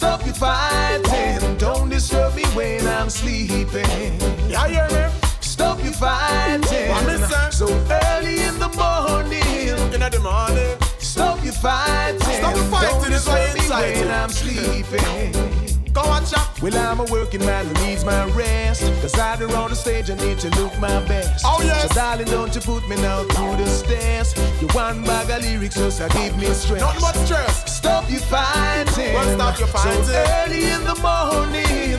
[0.00, 1.58] Stop your fighting.
[1.58, 4.18] Don't disturb me when I'm sleeping.
[4.48, 5.14] Yeah, hear me?
[5.42, 7.50] Stop your fighting What me say?
[7.50, 9.42] so early in the morning.
[9.92, 10.78] In the morning.
[10.96, 12.18] Stop your fighting.
[12.18, 14.10] Stop your fighting, Don't disturb me when.
[14.10, 15.59] I'm sleeping.
[15.92, 16.62] Go watch out.
[16.62, 18.82] Well, I'm a working man who needs my rest.
[19.00, 21.44] Cause out there on the stage, I need to look my best.
[21.46, 21.88] Oh, yes.
[21.88, 24.34] So, darling, don't you put me now through the stairs.
[24.60, 26.80] You one bag of lyrics just to give me stress.
[26.80, 27.76] Nothing but stress.
[27.76, 29.14] Stop your fighting.
[29.14, 30.04] Well, stop your fighting.
[30.04, 31.98] So early in the morning.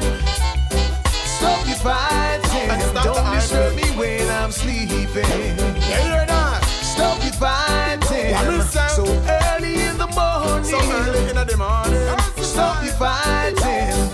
[1.26, 2.70] Stop your fighting.
[2.70, 4.88] And stop don't disturb me when I'm sleeping.
[4.88, 6.64] You hear that?
[6.64, 8.32] Stop your fighting.
[8.32, 8.88] What me say?
[8.90, 10.64] So early in the morning.
[10.64, 12.44] So early in the morning.
[12.44, 13.71] Stop your fighting.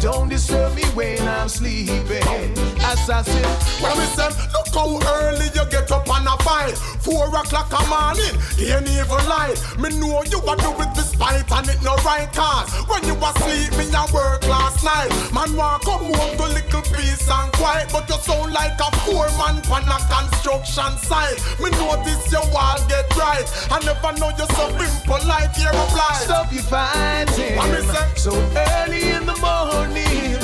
[0.08, 2.77] Don't disturb me when I'm sleeping.
[2.88, 3.44] Assassin.
[3.84, 6.78] When we say, look how early you get up on a fight.
[7.04, 9.60] Four o'clock a morning, ain't even light.
[9.80, 12.72] Me know you a do it despite and it no right cause.
[12.88, 15.12] When you asleep, me a work last night.
[15.34, 19.28] Man want come home to little peace and quiet, but you sound like a poor
[19.40, 21.40] man on a construction site.
[21.60, 23.48] Me notice your wall get right.
[23.72, 25.56] I never know you so impolite.
[25.56, 26.24] Here reply.
[26.24, 27.56] Stop your fighting.
[27.58, 28.08] What me say?
[28.16, 30.40] So early in the morning.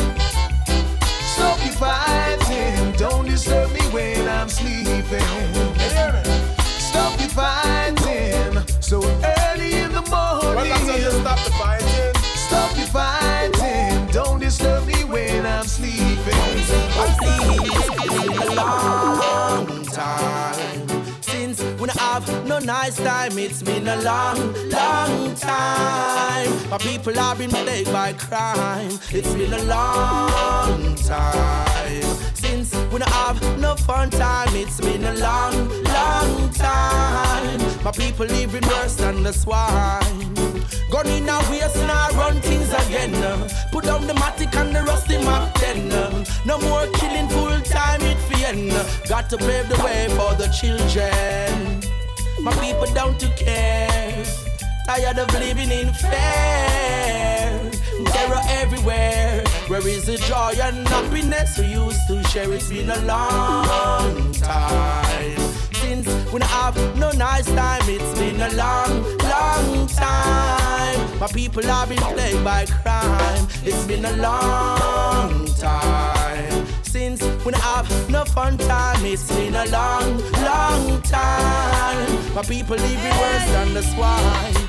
[1.36, 2.33] Stop your fighting.
[4.44, 5.24] I'm sleeping.
[6.78, 8.58] Stop your fighting.
[8.82, 10.54] So early in the morning.
[10.54, 12.14] Well, that's how stop the fighting.
[12.36, 14.06] Stop your fighting.
[14.12, 16.34] Don't disturb me when I'm sleeping.
[18.42, 23.38] a long time since when I have no nice time.
[23.38, 26.70] It's been a long, long time.
[26.70, 29.00] My people have been plagued by crime.
[29.10, 32.13] It's been a long time
[32.54, 34.54] since when I have no fun time.
[34.54, 35.56] It's been a long,
[35.98, 37.60] long time.
[37.84, 40.34] My people living worse than the swine.
[40.92, 43.14] Gun in a waist now run things again.
[43.72, 45.92] Put down the matic and the rusty 10.
[45.92, 46.24] uh.
[46.46, 48.72] No more killing full time it fiend.
[49.10, 51.82] Got to pave the way for the children.
[52.46, 54.53] My people don't to care.
[54.86, 56.12] Tired of living in fear.
[58.12, 59.44] Terror everywhere.
[59.68, 62.52] Where is the joy and happiness we used to share?
[62.52, 65.38] It's been a long time
[65.74, 67.84] since I have no nice time.
[67.86, 71.20] It's been a long, long time.
[71.20, 73.48] My people have been plagued by crime.
[73.64, 79.06] It's been a long time since I have no fun time.
[79.06, 82.34] It's been a long, long time.
[82.36, 84.63] My people living worse than the swine.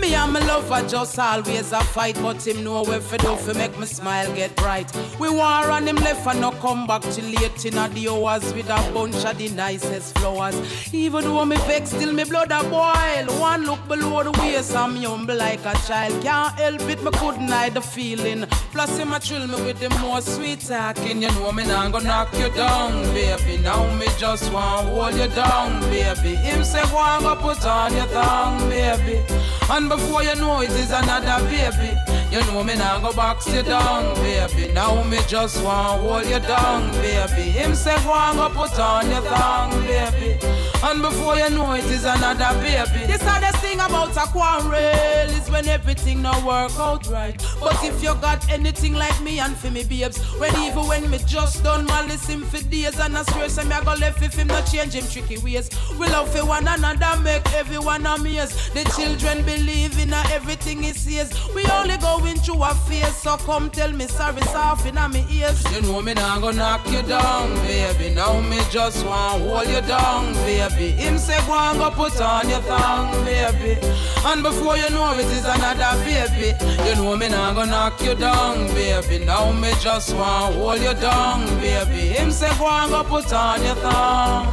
[0.00, 3.78] Me and my lover just always a fight, but him know where fi do make
[3.78, 4.90] me smile get bright.
[5.18, 8.70] We war on him left and no come back till late in the hours with
[8.70, 10.56] a bunch of the nicest flowers.
[10.94, 13.40] Even though me vex, still me blood a boil.
[13.40, 16.22] One look below the waist, I'm humble like a child.
[16.22, 18.46] Can't help it, me couldn't hide the feeling.
[18.72, 21.20] Plus him a thrill me with the more sweet talking.
[21.20, 23.58] You know me nah gonna knock you down, baby.
[23.62, 26.36] Now me just want hold you down, baby.
[26.36, 29.20] Him say go and go put on your tongue, baby.
[29.68, 31.90] And before you know it is another baby.
[32.30, 34.72] You know me now go box you down, baby.
[34.72, 37.50] Now me just want hold you down, baby.
[37.50, 40.38] Him say go and go put on your tongue, baby.
[40.82, 43.06] And before you know it is another baby.
[43.06, 47.36] This hardest thing about a quarrel is when everything not work out right.
[47.60, 51.18] But if you got anything like me and for me babes, when even when me
[51.26, 54.34] just done malice him for days and I swear say me I go left if
[54.34, 55.68] him not change him tricky ways.
[55.98, 58.72] We love for one another, make everyone amazed.
[58.72, 61.30] The children believe in everything he says.
[61.54, 65.62] We only going through a phase, so come tell me sorry, soft in me ears.
[65.74, 68.14] You know me now go knock you down, baby.
[68.14, 70.69] Now me just want hold you down, baby.
[70.70, 70.90] Baby.
[70.92, 73.78] Him say go and go put on your thong, baby.
[74.24, 76.54] And before you know it is another baby.
[76.88, 79.24] You know me not gonna knock you down, baby.
[79.24, 82.08] Now me just want hold you down, baby.
[82.14, 84.46] Him say go and go put on your thong.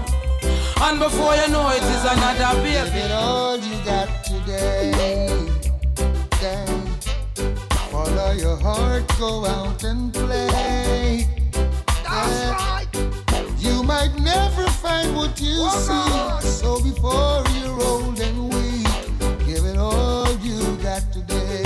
[0.82, 2.92] And before you know it is another baby.
[2.92, 4.92] Give it all you got today.
[6.40, 6.88] Then
[7.92, 11.28] follow your heart, go out and play.
[12.04, 12.88] That's right.
[13.58, 16.50] You might never find what you see.
[16.62, 18.88] So before you're old and weak,
[19.46, 21.64] give it all you got today.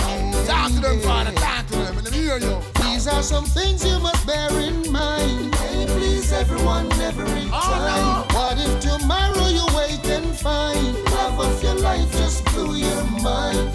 [0.47, 2.55] Talk to them, father, talk to them, let me hear you.
[2.83, 5.53] These are some things you must bear in mind.
[5.53, 8.35] Can't please everyone every oh, time.
[8.35, 13.65] What if tomorrow you wake and find love of your life just blew your mind?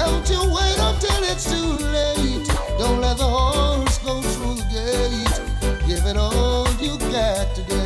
[0.00, 2.46] Don't you wait until it's too late.
[2.80, 5.86] Don't let the horse go through the gate.
[5.86, 7.85] Give it all you got today.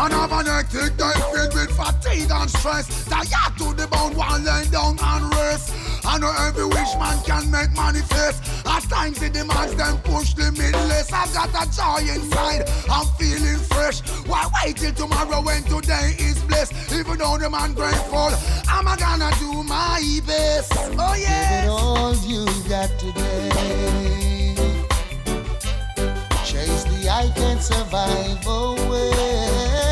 [0.00, 3.04] Man have an hectic day filled with fatigue and stress.
[3.04, 5.74] Tired to the bone, one lay down and rest.
[6.06, 8.40] I know every wish man can make manifest.
[8.64, 11.12] At times it demands them push limitless.
[11.12, 14.00] I've got a joy inside, I'm feeling fresh.
[14.24, 16.72] Why wait till tomorrow when today is blessed?
[16.94, 18.32] Even though the man grateful,
[18.68, 20.72] I'm a gonna do my best.
[20.96, 21.64] Oh Give yeah.
[21.64, 24.54] it all you got today.
[26.42, 29.89] Chase the I can't survive oh, away.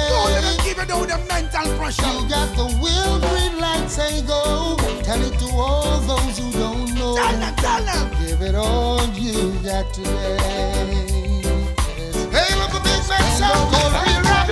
[0.89, 2.07] Don't let them give it all the mental pressure.
[2.07, 4.77] You got the will, green light, say go.
[5.03, 7.15] Tell it to all those who don't know.
[7.15, 8.11] Tell them, tell them.
[8.25, 10.39] Give it all you got today.
[12.33, 14.49] Hey, look a big man sound called real rock.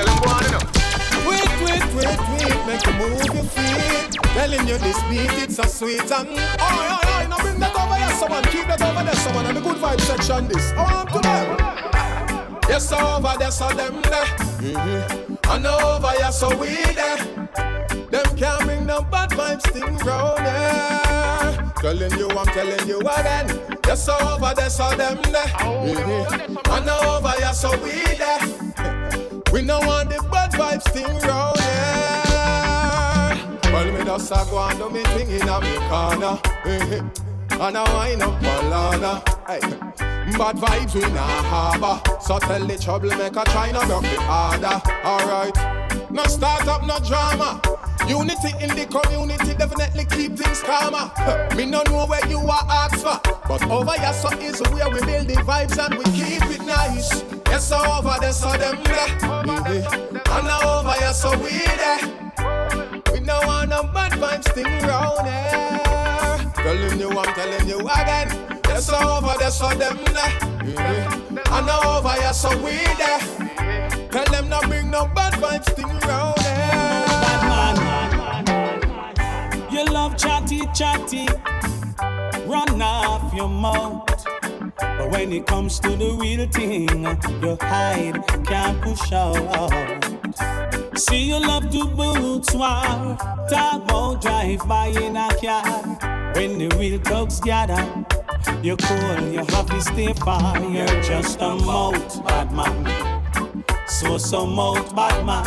[1.27, 4.13] Wait, wait, wait, wait, make you move your feet.
[4.37, 7.95] Telling you this beat, it's a sweet and oh, oh, oh, now bring that over
[7.95, 8.45] here, someone.
[8.45, 9.47] Keep that over there, someone.
[9.47, 10.73] And the good vibe section, this.
[10.77, 12.61] Oh, I'm to them.
[12.69, 14.25] Yes, over there, so them there.
[14.61, 15.36] Mm-hmm.
[15.57, 17.17] And over here, so we there.
[18.11, 21.73] Them can't bring no bad vibes thing round here.
[21.81, 23.79] Telling you, I'm telling you again.
[23.87, 25.47] Yes, over there, so them there.
[25.65, 26.57] Mm-hmm.
[26.73, 28.39] And over here, so we there.
[29.51, 32.13] We no want the bad vibes thing round here.
[33.73, 36.39] Well, me just a go and do me thing in a me corner.
[36.67, 37.03] eh, eh.
[37.53, 39.23] And I wind up Malana.
[39.49, 40.06] Hey.
[40.35, 42.01] Bad vibes we nah harbor.
[42.21, 44.83] So tell the troublemaker try not broke the order.
[45.07, 46.11] Alright.
[46.11, 47.61] No start up, no drama.
[48.09, 51.11] Unity in the community definitely keep things calmer.
[51.57, 55.01] Me no know where you are asked for, but over here so is where we
[55.07, 57.23] build the vibes and we keep it nice.
[57.47, 61.99] Yes, so over there so them there, and now over here so we there.
[63.13, 66.53] We no want no bad vibes thing round here.
[66.55, 68.56] Telling you, I'm telling you again.
[68.77, 71.41] Yes, over there so them there, Mhm.
[71.51, 73.21] and over here so we there.
[74.11, 76.57] Tell them not bring no bad vibes thing round here.
[79.71, 81.27] You love chatty chatty,
[82.47, 84.27] run off your mouth.
[84.79, 87.07] But when it comes to the real thing,
[87.41, 90.05] you hide, can't push out.
[90.99, 95.65] See you love to boot swap, talk about drive by in a car.
[96.35, 97.83] When the real thugs gather,
[98.63, 100.59] you cool, you happy stay far.
[100.61, 105.45] You're just a mouth bad man, so so mouth bad man.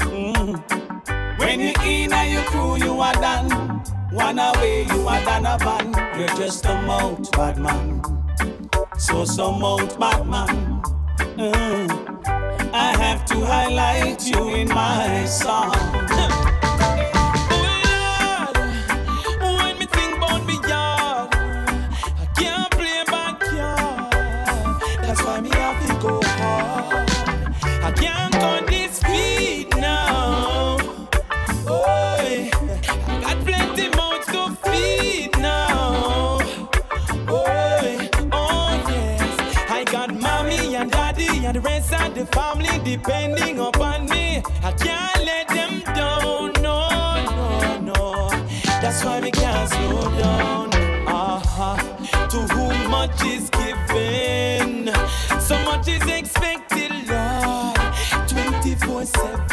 [0.00, 1.38] Mm.
[1.38, 3.50] When you in and your crew, you are done.
[4.12, 6.18] One away, you are done a ban.
[6.18, 8.02] You're just a mouth bad man.
[8.98, 10.82] So so mouth bad man.
[11.36, 12.20] Mm.
[12.72, 16.36] I have to highlight you in my song.
[42.20, 44.42] the family depending upon me.
[44.62, 46.78] I can't let them down, no,
[47.24, 48.28] no, no.
[48.82, 50.68] That's why we can't slow down.
[51.06, 51.76] Uh-huh.
[52.28, 54.92] To whom much is given,
[55.40, 57.78] so much is expected, Lord.
[58.28, 59.49] 24 7.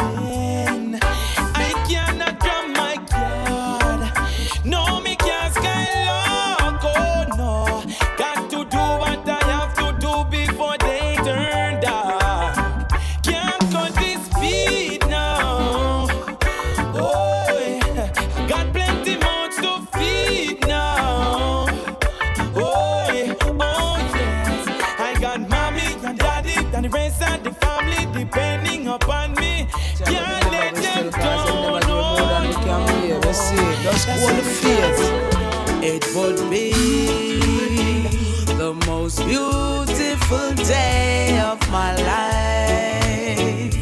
[41.77, 43.75] My life.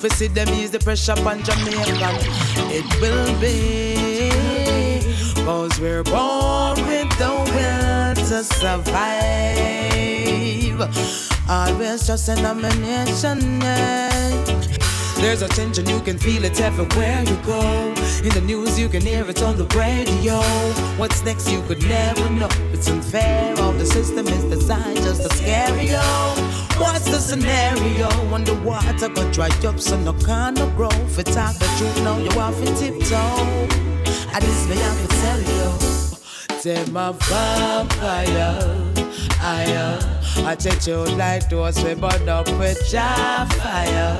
[0.00, 2.10] For see them ease the pressure on Jamaica,
[2.78, 4.30] it will be.
[5.44, 8.96] Cause we're born with the will to survive.
[11.48, 13.38] Always just an nomination.
[15.22, 17.62] There's a tension, you can feel it everywhere you go.
[18.26, 20.36] In the news, you can hear it on the radio.
[21.00, 22.50] What's next, you could never know.
[22.74, 26.45] It's unfair, all the system is designed just to scare you.
[26.78, 28.08] What's the scenario?
[28.34, 31.18] Underwater, got dry up, so no kind of growth.
[31.18, 33.96] It's talk the truth, now you off a tiptoe.
[34.34, 35.96] I just may have to tell you.
[36.60, 38.58] Say my vampire,
[39.40, 39.98] I,
[40.44, 44.18] I take you like those we burn up with your fire.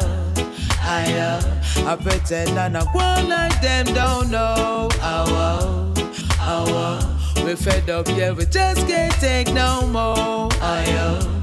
[0.89, 1.43] I,
[1.85, 4.89] I pretend and I go like them don't know.
[5.03, 5.93] Oh,
[6.41, 7.45] oh, oh.
[7.45, 10.49] We fed up, yeah, we just can't take no more.
[10.63, 11.36] I,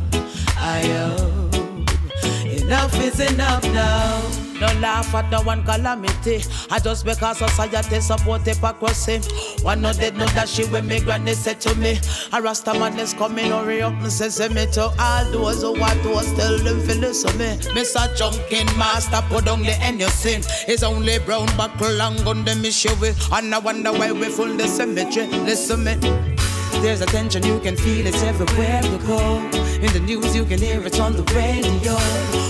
[2.73, 4.43] enough is enough now.
[4.59, 6.41] No laugh at the one calamity.
[6.71, 9.19] I just because society support hypocrisy.
[9.61, 11.99] One no dead, no that she when me granny said to me.
[12.31, 15.77] A rasta man is coming, hurry up and says to me to all those who
[15.79, 17.57] want to still live for listen me.
[17.75, 20.41] A junkin master, put on the end you sin.
[20.67, 23.19] It's only brown buckle long gun the miss you with.
[23.31, 25.27] And I wonder why we full the cemetery.
[25.27, 26.32] Listen me.
[26.81, 29.37] There's a tension, you can feel it everywhere you go.
[29.81, 31.95] In the news, you can hear it on the radio.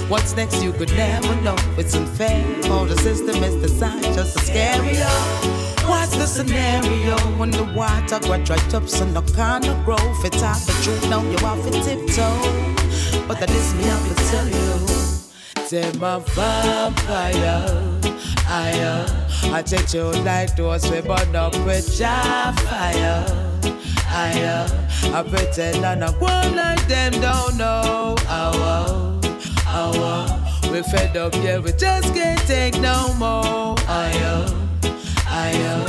[0.09, 1.55] What's next, you could never know.
[1.77, 5.63] It's unfair, all the system is designed just to scare you.
[5.87, 10.25] What's the scenario when the water got right up, so no kind of growth?
[10.25, 13.27] It's out the truth, now you off a tiptoe.
[13.27, 14.87] But that is me, I will tell you.
[15.67, 17.99] Say my vampire,
[18.47, 23.52] I, uh, I take you like those we burn up with your fire.
[24.15, 24.67] I, uh,
[25.17, 26.25] I pretend and I go
[26.55, 28.15] like them don't know.
[28.29, 29.19] Oh, oh,
[29.67, 30.71] oh, oh.
[30.71, 33.75] We fed up, yeah, we just can't take no more.
[33.87, 34.49] I, uh,
[35.27, 35.85] I, uh.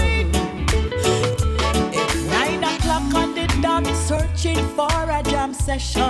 [2.31, 6.03] Nine o'clock on the dot, searching for a jam session.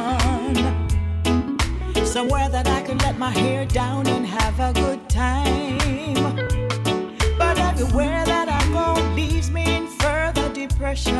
[2.06, 6.36] Somewhere that I can let my hair down and have a good time.
[7.36, 8.43] But everywhere that
[10.68, 11.16] depression.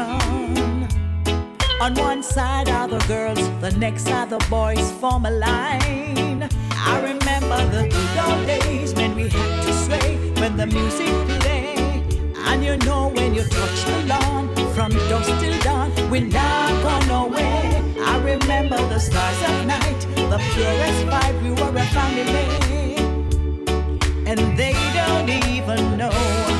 [1.80, 6.48] On one side are the girls, the next are the boys form a line.
[6.72, 12.04] I remember the good old days when we had to sway when the music played.
[12.48, 14.44] And you know when you touch the lawn
[14.74, 17.82] from dusk till dawn, we're not gone away.
[18.12, 20.00] I remember the stars at night,
[20.32, 22.48] the purest vibe, we were a family.
[24.26, 26.53] And they don't even know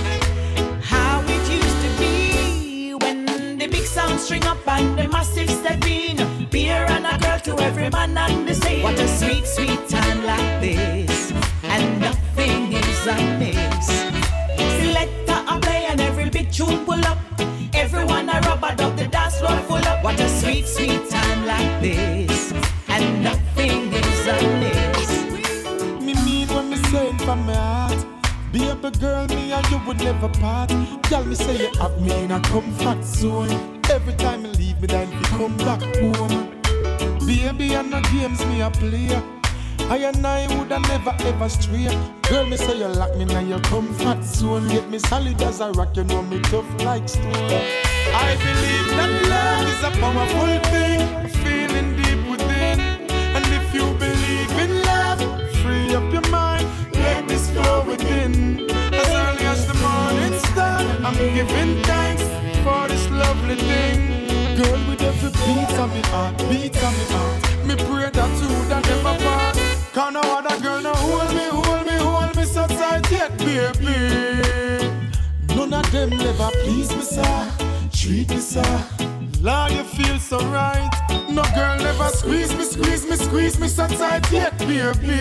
[4.09, 6.17] the big string up and the massive step in.
[6.51, 8.83] Beer and a girl to every man and the same.
[8.83, 11.33] What a sweet, sweet time like this,
[11.63, 13.87] and nothing is amiss.
[14.81, 17.19] Selector a play and every big tune pull up.
[17.75, 20.05] Everyone a rubber dub the dance floor full up.
[20.05, 22.53] What a sweet, sweet time like this,
[22.89, 25.11] and nothing is amiss.
[26.01, 27.94] Me mean when me say it from my heart.
[28.55, 30.69] Baby girl, me and you would never part.
[31.03, 33.81] Tell me say you have me in a comfort zone.
[33.91, 36.53] Every time you leave me, then you come back home.
[37.27, 39.11] Baby, and no games me a play.
[39.91, 41.89] I and I woulda never ever stray.
[42.31, 44.69] Girl, me say you lock me in your comfort zone.
[44.69, 47.35] Get me solid as a rock, you know me tough like stone.
[47.35, 52.79] I believe that love is a powerful thing, feeling deep within.
[53.35, 54.14] And if you believe
[61.33, 62.23] giving thanks
[62.65, 64.27] for this lovely thing.
[64.57, 68.49] Girl, with every beat of me heart, beat of me heart, me pray that you
[68.55, 69.57] would never part.
[69.93, 73.95] Cause no other girl no hold me, hold me, hold me so tight yet, baby.
[75.55, 77.53] None of them never please me, sir.
[77.93, 78.85] Treat me, sir.
[79.41, 80.91] Lord, you feel so right.
[81.29, 85.21] No girl never squeeze me, squeeze me, squeeze me so tight yet, baby.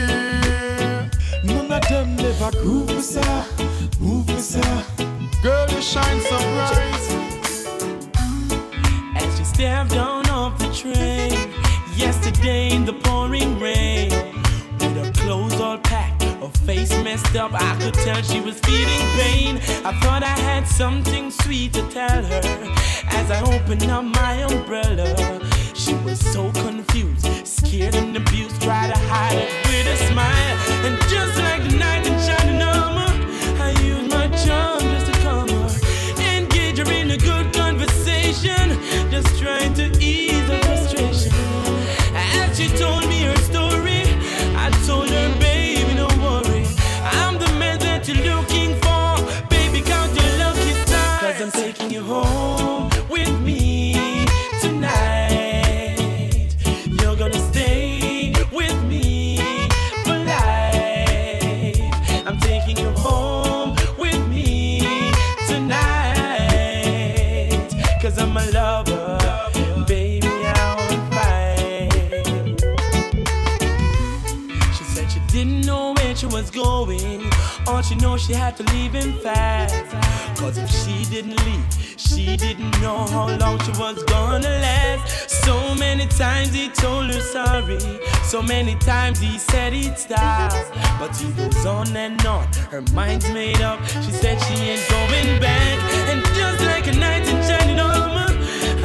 [1.43, 3.45] None of them never groove me, sir.
[3.99, 4.92] Move me, sir.
[5.93, 7.05] Shine so bright.
[9.15, 11.53] As she stepped on off the train
[11.95, 14.09] yesterday in the pouring rain,
[14.79, 19.05] with her clothes all packed, her face messed up, I could tell she was feeling
[19.19, 19.57] pain.
[19.85, 22.41] I thought I had something sweet to tell her
[23.09, 25.47] as I opened up my umbrella.
[25.75, 30.57] She was so confused, scared and abused, tried to hide it with a smile,
[30.87, 32.52] and just like the knight in shining
[78.25, 79.75] she had to leave him fast.
[80.39, 81.65] Cause if she didn't leave,
[81.97, 85.29] she didn't know how long she was gonna last.
[85.45, 87.79] So many times he told her sorry.
[88.23, 90.53] So many times he said he'd stop.
[90.99, 93.83] But he goes on and on, her mind's made up.
[94.03, 95.77] She said she ain't going back.
[96.09, 98.31] And just like a knight in shining armor,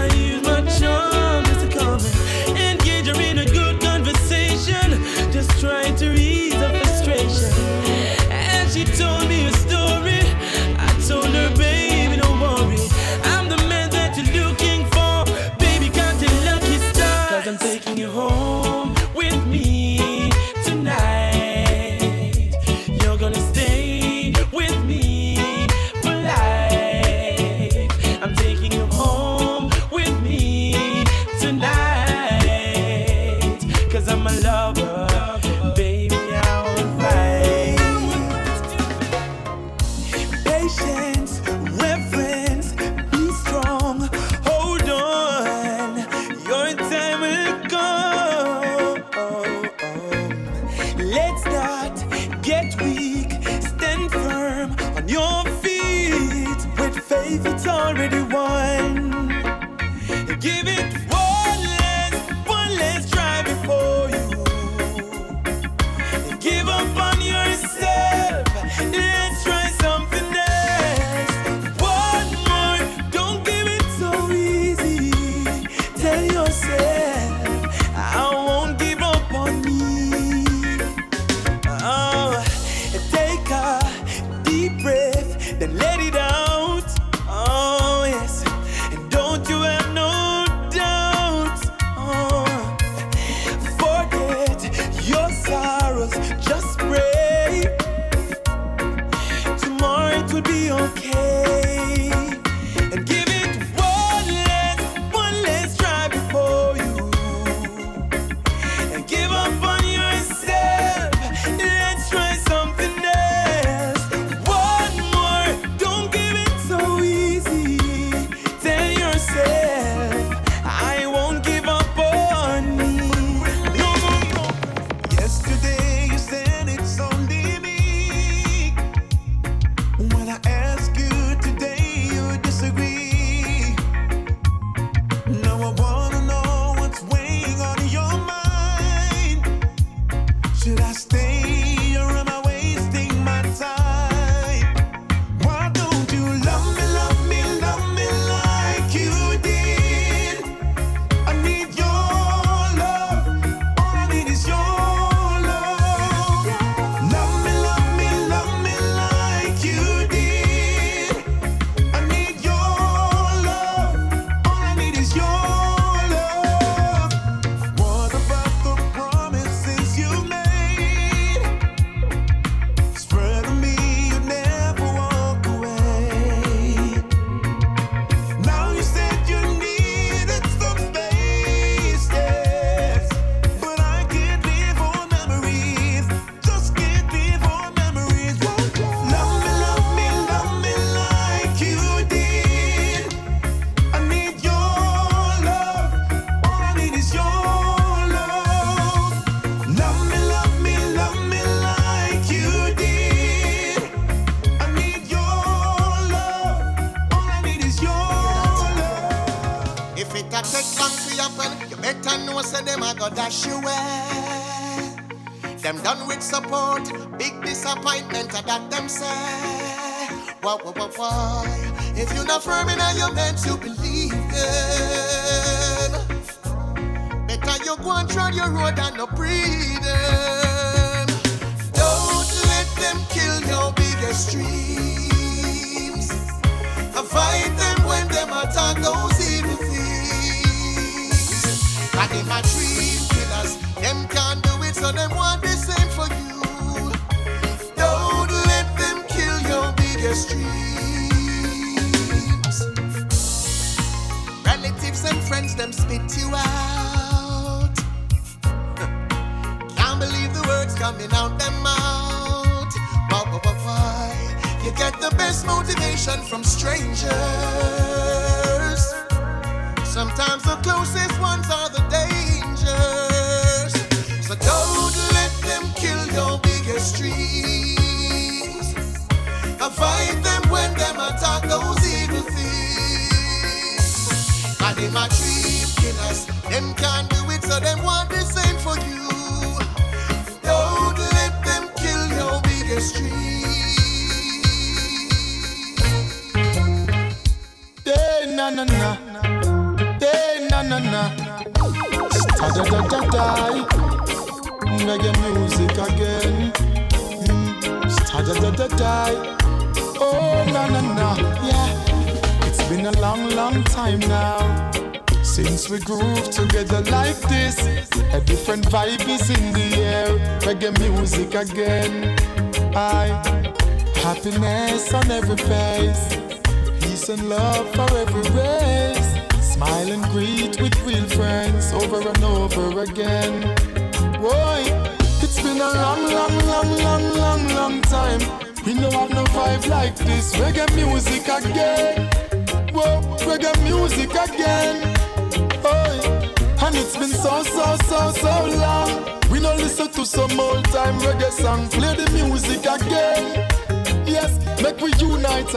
[0.03, 2.01] I use my charm just to come
[2.49, 5.01] and engage her in a good conversation.
[5.31, 6.78] Just trying to ease her
[8.79, 9.38] she told me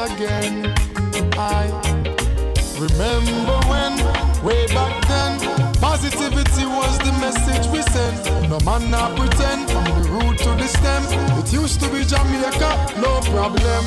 [0.09, 0.73] again.
[1.37, 1.69] I
[2.79, 3.93] remember when,
[4.43, 5.39] way back then,
[5.77, 8.49] positivity was the message we sent.
[8.49, 11.03] No man not pretend, from the root to the stem.
[11.37, 13.83] It used to be Jamaica, no problem.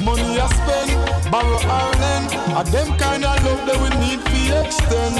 [0.00, 5.16] Money I spend, borrow Ireland, and them kind of love that we need to extend.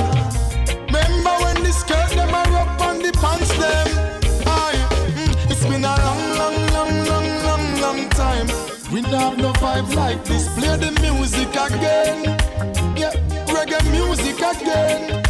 [0.87, 1.42] Remember
[9.13, 10.49] Don't have no vibe like this.
[10.55, 12.25] Play the music again.
[12.97, 13.13] Yeah,
[13.53, 15.23] reggae music again.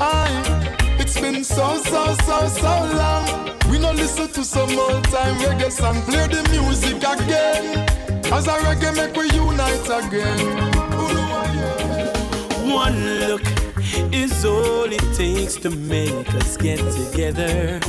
[0.00, 3.50] Aye, it's been so, so, so, so long.
[3.68, 6.02] We no listen to some old time reggae song.
[6.02, 7.88] Play the music again.
[8.32, 10.38] As a reggae make we unite again.
[12.70, 13.65] One look
[14.12, 17.80] is all it takes to make us get together.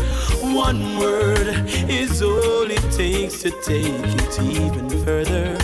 [0.42, 1.48] One word
[1.90, 5.58] is all it takes to take it even further.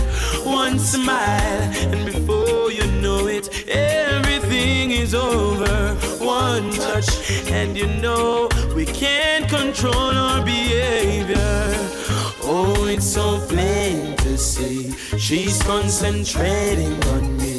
[0.45, 1.61] One smile,
[1.91, 5.95] and before you know it, everything is over.
[6.19, 7.09] One touch,
[7.49, 11.73] and you know we can't control our behavior.
[12.45, 17.52] Oh, it's so plain to see she's concentrating on me,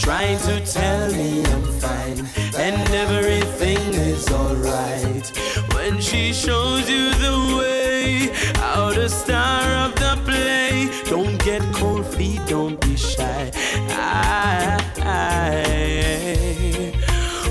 [0.00, 5.26] trying to tell me I'm fine and everything is alright.
[5.74, 10.88] When she shows you the way out, the star of the play.
[11.04, 13.50] Don't get cold feet, don't be shy.
[13.90, 16.92] I, I,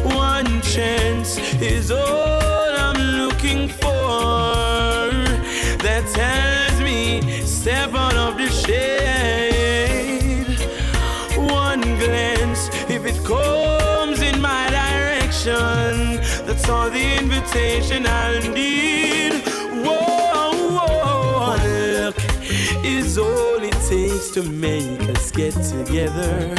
[0.03, 2.28] one chance is all
[16.69, 19.33] all the invitation I need.
[19.83, 22.15] Whoa, whoa, look
[22.85, 26.55] is all it takes to make us get together.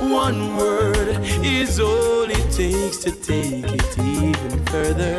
[0.00, 5.18] One word is all it takes to take it even further.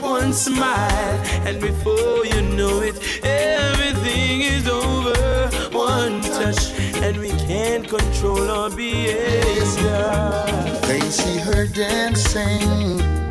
[0.00, 5.48] One smile, and before you know it, everything is over.
[5.72, 6.72] One touch,
[7.04, 10.44] and we can't control our behavior.
[10.82, 13.23] They see her dancing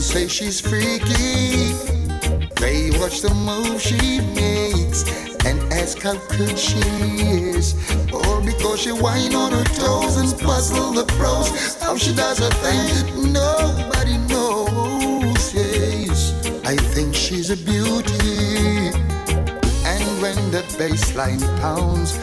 [0.00, 1.74] say she's freaky.
[2.56, 5.04] They watch the move she makes
[5.44, 7.74] and ask how good she is.
[8.12, 11.76] All because she whine on her toes and puzzle the pros.
[11.82, 15.54] How she does her thing, nobody knows.
[15.54, 16.32] Yes,
[16.64, 18.88] I think she's a beauty.
[19.84, 22.18] And when the bass line pounds,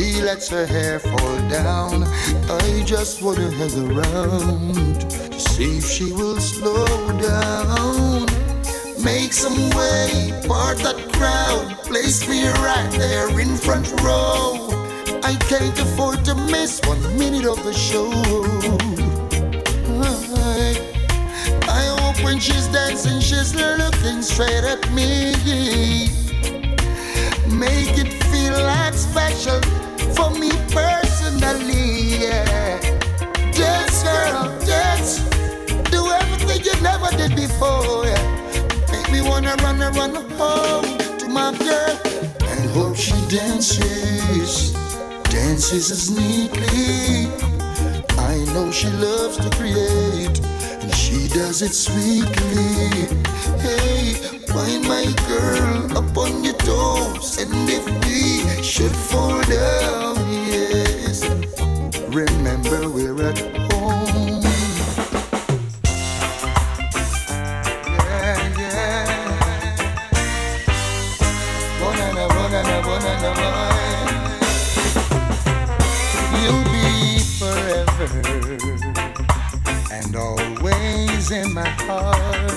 [0.00, 2.04] she lets her hair fall down.
[2.48, 6.86] I just wanna hang around to see if she will slow
[7.18, 8.24] down.
[9.04, 11.76] Make some way, part that crowd.
[11.84, 14.68] Place me right there in front row.
[15.22, 18.10] I can't afford to miss one minute of the show.
[20.62, 20.80] I,
[21.80, 25.34] I hope when she's dancing, she's looking straight at me.
[27.64, 29.60] Make it feel like special
[30.20, 32.20] for me personally.
[32.24, 32.78] Yeah.
[33.56, 35.12] Dance, girl, dance.
[35.94, 38.04] Do everything you never did before.
[38.04, 38.24] Yeah.
[38.92, 40.88] Make me wanna run and run home
[41.20, 41.96] to my girl
[42.52, 44.72] and hope she dances,
[45.34, 47.30] dances as neatly.
[48.32, 50.38] I know she loves to create
[50.82, 52.68] and she does it sweetly.
[53.64, 58.29] Hey, Find my girl upon your toes, and if we
[58.62, 60.16] should fall down,
[60.46, 61.24] yes,
[62.08, 63.38] remember we're at
[63.72, 64.42] home.
[67.88, 69.76] Yeah, yeah.
[71.80, 74.00] Bonana, bonana, bonana, boy.
[76.38, 76.88] You'll be
[77.40, 78.10] forever
[79.90, 82.52] and always in my heart.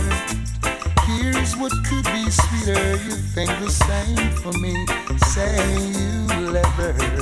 [1.08, 2.98] Here's what could be sweeter.
[2.98, 4.86] You think the same for me.
[5.44, 7.13] Say you'll ever be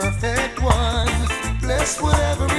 [0.00, 1.06] perfect one.
[1.60, 2.53] Bless whatever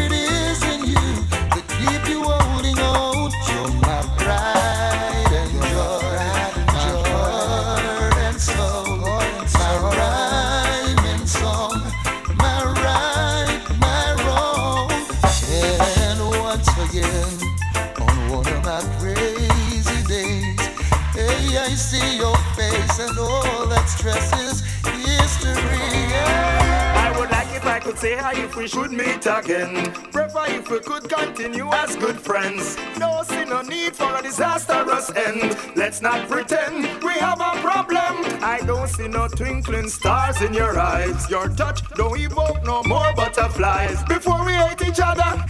[27.95, 29.91] could say hi if we should meet again.
[30.11, 32.77] Prefer if we could continue as good friends.
[32.99, 35.57] No see no need for a disastrous end.
[35.76, 38.13] Let's not pretend we have a problem.
[38.43, 41.30] I don't see no twinkling stars in your eyes.
[41.30, 44.03] Your touch don't evoke no more butterflies.
[44.03, 45.45] Before we hate each other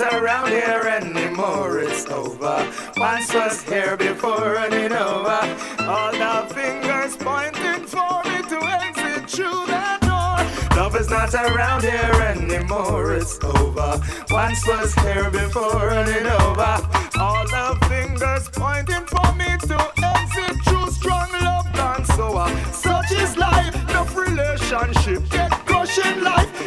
[0.00, 1.80] not around here anymore.
[1.80, 2.66] It's over.
[2.96, 5.40] Once was here before running over.
[5.80, 10.76] All the fingers pointing for me to exit through that door.
[10.76, 13.14] Love is not around here anymore.
[13.14, 14.00] It's over.
[14.30, 16.72] Once was here before running over.
[17.18, 22.38] All the fingers pointing for me to exit through strong love done so.
[22.38, 23.74] uh, Such is life.
[23.88, 26.59] No relationship get crushed in life.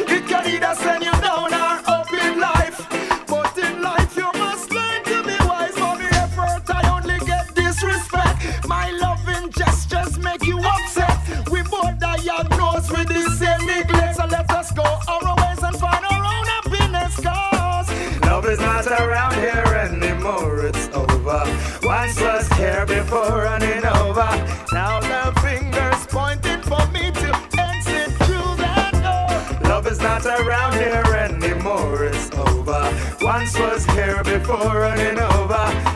[24.16, 24.64] Over.
[24.72, 29.68] Now the fingers pointing for me to exit through that door.
[29.68, 32.04] Love is not around here anymore.
[32.04, 32.92] It's over.
[33.22, 35.93] Once was here before running over.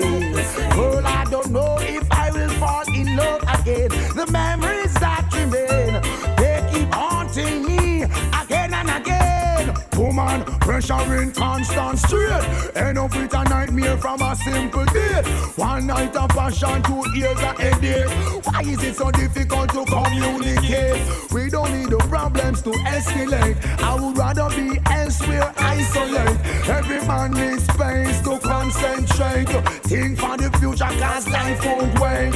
[0.00, 3.88] Well, I don't know if I will fall in love again.
[4.14, 6.00] The memories that remain,
[6.36, 9.74] they keep haunting me again and again.
[9.96, 12.68] Woman, pressure in constant street.
[12.98, 15.26] Of it a nightmare from a simple date.
[15.56, 18.37] One night of passion, two years of headache.
[18.58, 21.00] Why is it so difficult to communicate?
[21.30, 23.56] We don't need the problems to escalate.
[23.80, 26.36] I would rather be elsewhere, isolate.
[26.68, 29.46] Every man needs space to concentrate.
[29.86, 32.32] Think for the future, cause life won't wait.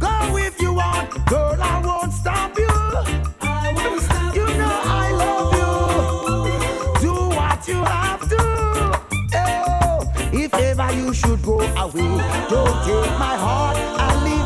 [0.00, 2.66] Go if you want, girl, I won't stop you.
[3.42, 4.46] I won't stop you.
[4.56, 7.00] know I love you.
[7.02, 8.40] Do what you have to.
[10.32, 12.16] If ever you should go away,
[12.48, 14.43] don't take my heart and leave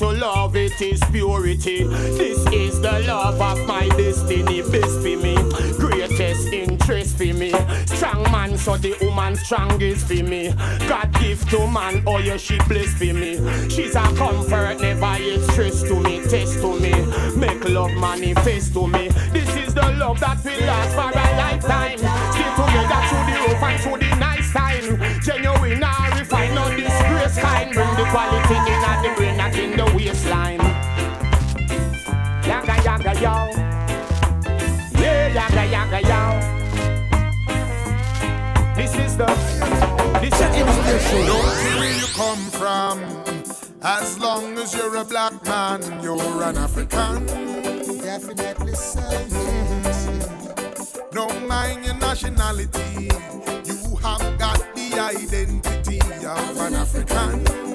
[0.00, 1.84] to love, it is purity.
[1.84, 4.62] This is the love of my destiny.
[4.62, 5.34] Best for me,
[5.78, 7.52] greatest interest for me.
[7.84, 10.54] Strong man, so the woman strongest for me.
[10.88, 13.36] God give to man, oh yeah, she blessed for me.
[13.68, 16.94] She's a comfort, never yet stress to me, test to me.
[17.36, 19.08] Make love manifest to me.
[19.34, 21.98] This is the love that will last for a lifetime.
[21.98, 25.20] Stay together through the rough and through the nice time.
[25.20, 25.82] Genuine
[28.10, 30.58] quality in at the brain, not in the waistline.
[32.44, 33.34] Yaga yaga yo.
[35.00, 36.20] Yeah, yaga yaga yo.
[38.74, 39.26] This is the
[40.20, 40.60] this is the
[41.26, 42.96] Don't care where you come from.
[43.82, 47.26] As long as you're a black man, you're an African.
[48.02, 49.06] Definitely so.
[51.12, 53.08] Don't mind your nationality.
[53.64, 57.69] You have got the identity of an African.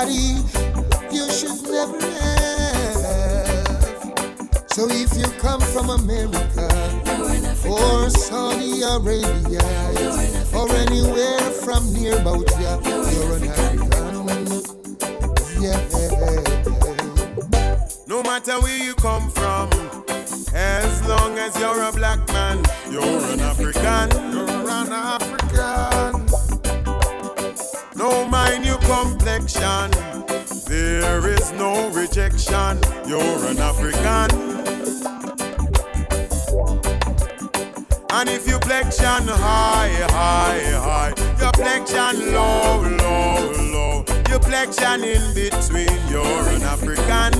[0.00, 0.40] A nobody.
[1.14, 3.40] You should never have.
[4.70, 6.68] So if you come from America
[7.68, 9.60] or Saudi Arabia
[10.54, 13.90] or anywhere from near about ya, you're an African.
[15.60, 15.80] Yeah.
[18.06, 19.70] No matter where you come from,
[20.54, 24.10] as long as you're a black man, you're an African.
[24.32, 26.30] You're an African.
[28.00, 29.79] No mind your complexion.
[31.92, 32.78] Rejection.
[33.06, 34.30] You're an African.
[38.12, 45.34] And if you flexion high, high, high, your flexion low, low, low, your flexion in
[45.34, 47.32] between, you're an African.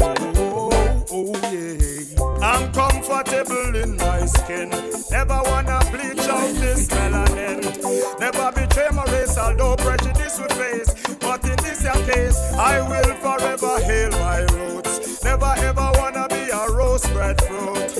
[0.00, 2.46] Oh, oh, oh, yeah.
[2.46, 4.70] I'm comfortable in my skin.
[5.10, 8.20] Never wanna bleach out this melanin.
[8.20, 10.87] Never betray my race, although prejudice would face.
[13.82, 15.22] Hail my roots.
[15.22, 17.92] Never ever wanna be a rose bred fruit.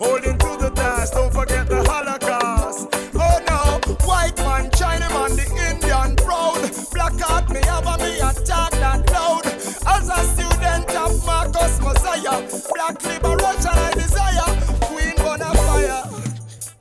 [0.00, 2.88] Holding to the task, don't forget the Holocaust.
[3.14, 6.62] Oh no, white man, Chinaman, the Indian proud.
[6.92, 9.46] Black heart, me have a me attack that loud.
[9.46, 12.42] As a student of Marcus Mosiah,
[12.74, 14.50] black liberation I desire.
[14.88, 16.02] Queen Bonafire.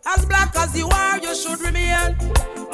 [0.06, 2.18] As black as you are, you should remain.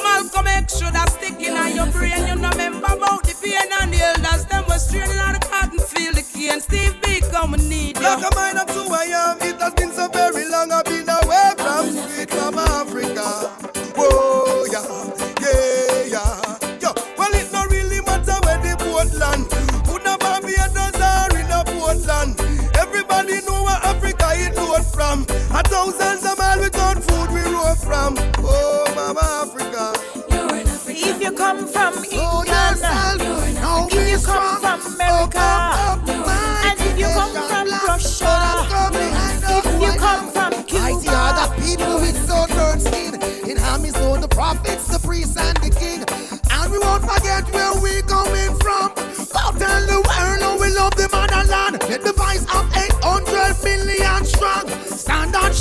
[0.03, 2.27] Malcolm X should have stick in your brain.
[2.27, 4.45] You know, remember about the pain and the elders.
[4.45, 5.28] Them was straining
[7.47, 8.03] We need you.
[8.03, 9.37] Like a mind up to I am.
[9.41, 9.58] It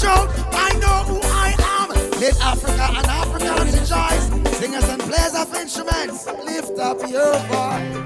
[0.08, 0.28] shout.
[0.52, 1.88] I know who I am.
[2.20, 4.24] Let Africa and Africans rejoice.
[4.58, 7.96] Singers and players of instruments, lift up your voice.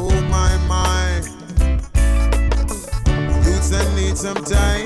[0.00, 1.04] Oh my my.
[3.44, 4.77] Youths that need some time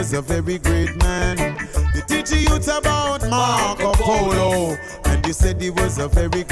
[0.00, 1.36] was a very great man.
[1.92, 4.74] They teach the youths about Marco Polo,
[5.04, 6.42] and they said he was a very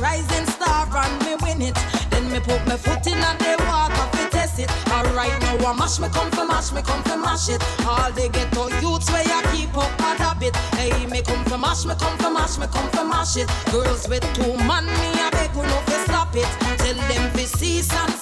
[0.00, 1.76] rising star and me win it.
[2.10, 4.70] Then me put my foot in and they walk off it test it.
[4.90, 7.62] Alright now I mash me come for mash me come for mash it.
[7.86, 10.54] All they get to youths where you keep up a habit.
[10.76, 13.48] Hey me come for mash me come for mash me come for mash it.
[13.70, 16.48] Girls with two man me I beg you no fi stop it.
[16.78, 18.15] Tell them fi cease and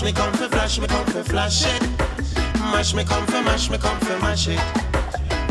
[0.00, 1.82] flash me, come for flash me, come for flash it.
[2.72, 4.58] Mash me, come for mash me, come for mash it.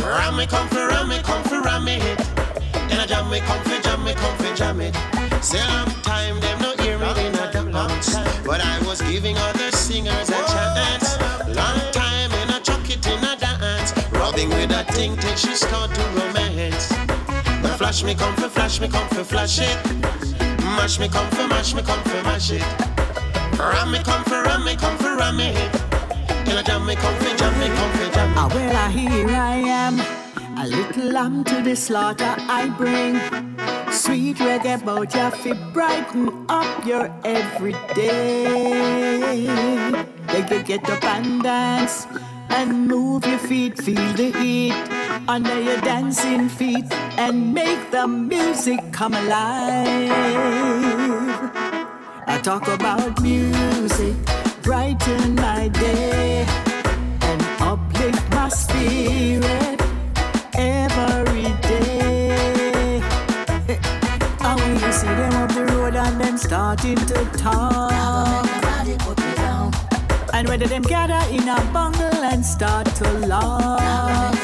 [0.03, 2.17] Ram me, come for ram me, come for ram me it.
[2.89, 4.95] Then I jam me, come for jam me, come for jam it.
[5.43, 8.15] Say long time, them no hear me in a dance.
[8.43, 11.19] But I was giving other singers a chance.
[11.55, 13.93] Long time in a chuck it in a dance.
[14.11, 16.89] Rubbing with a thing till she start to romance.
[17.61, 19.77] But flash me, come for flash me, come for flash it.
[20.75, 22.65] Mash me, come for mash me, come for mash it.
[23.59, 24.23] Ram me, come
[24.59, 25.53] ram me, come for ram me
[26.57, 28.35] I jam me, come for jam me, come for jam me.
[28.37, 29.99] Ah, well, ah, here I am,
[30.57, 33.19] a little lamb to the slaughter I bring.
[33.91, 38.41] Sweet reggae about ya fi brighten up your everyday.
[40.33, 42.07] Make you get up and dance
[42.49, 44.75] and move your feet, feel the heat
[45.27, 50.09] under your dancing feet and make the music come alive.
[52.27, 54.15] I talk about music,
[54.61, 56.45] brighten my day.
[57.21, 59.81] And uplift my spirit
[60.53, 63.01] every day.
[64.41, 68.47] And when you see them up the road and them starting to talk,
[70.33, 74.39] and whether them gather in a bungle and start to laugh,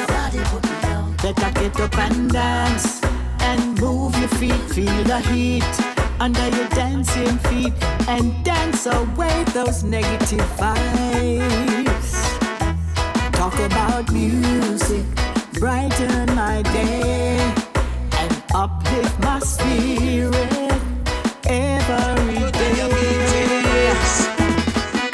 [1.22, 3.00] better get up and dance
[3.40, 7.72] and move your feet, feel the heat under your dancing feet
[8.08, 12.12] and dance away those negative vibes.
[13.32, 15.04] Talk about music,
[15.54, 17.38] brighten my day
[18.18, 20.34] and uplift my spirit
[21.46, 22.74] every day.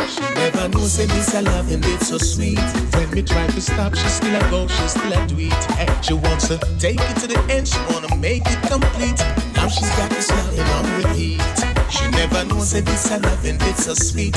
[0.08, 2.58] She never know say this a love and it's so sweet.
[2.94, 5.36] When me try to stop, she still a go, she still a do.
[5.74, 9.20] Hey, she wants to take it to the end, she wanna make it complete.
[9.62, 11.40] Now she's got this loving on repeat.
[11.88, 14.34] She never knows say this a love it's so sweet.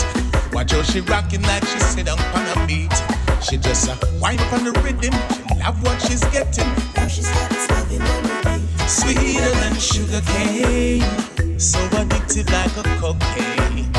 [0.53, 2.93] Watch how she rocking like she sit down on a beat.
[3.41, 3.89] She just
[4.21, 5.15] wind up on the rhythm.
[5.33, 6.69] She love what she's getting.
[6.95, 8.87] Now she's got this loving on repeat.
[8.87, 11.01] Sweeter than sugar cane,
[11.59, 13.91] so addictive like a cocaine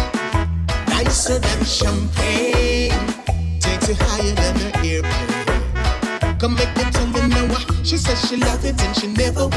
[0.86, 2.93] nicer than champagne.
[3.59, 6.39] Takes you higher than an airplane.
[6.39, 7.53] Come make me tell you now.
[7.53, 9.48] uh, She says she love it and she never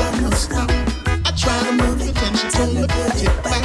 [1.40, 3.64] Try to move attention from the girl get back.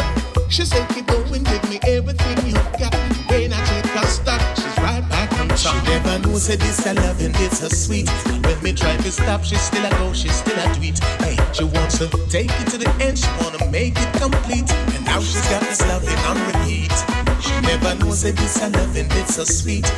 [0.48, 2.94] She said, keep going, give me everything you got.
[3.26, 5.58] When I take a stop, she's right back on top.
[5.58, 8.08] She never knows that this her loving is her sweet.
[8.46, 11.00] When me try to stop, she still a go, she still a tweet.
[11.18, 14.70] Hey, she wants to take it to the end, she wanna make it complete.
[14.94, 17.33] And now she's got this loving on repeat.
[17.40, 19.90] She never knows it is this a loving bit so sweet.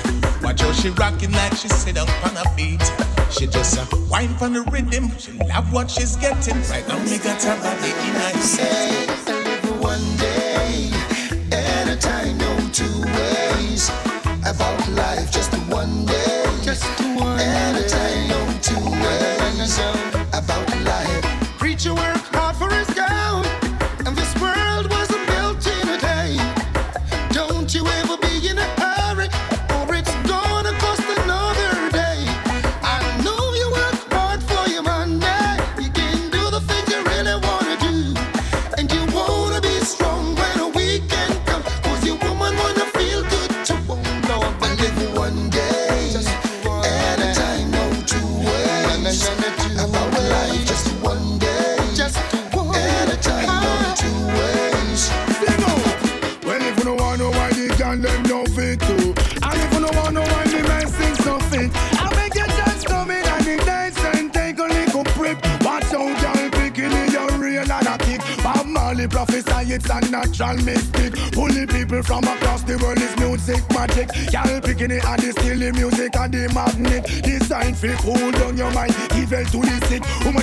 [0.43, 2.83] Watch how she rocking like she sit up on her feet.
[3.31, 5.11] She just a uh, wine from the rhythm.
[5.19, 6.57] She love what she's getting.
[6.71, 8.06] Right now, me got her body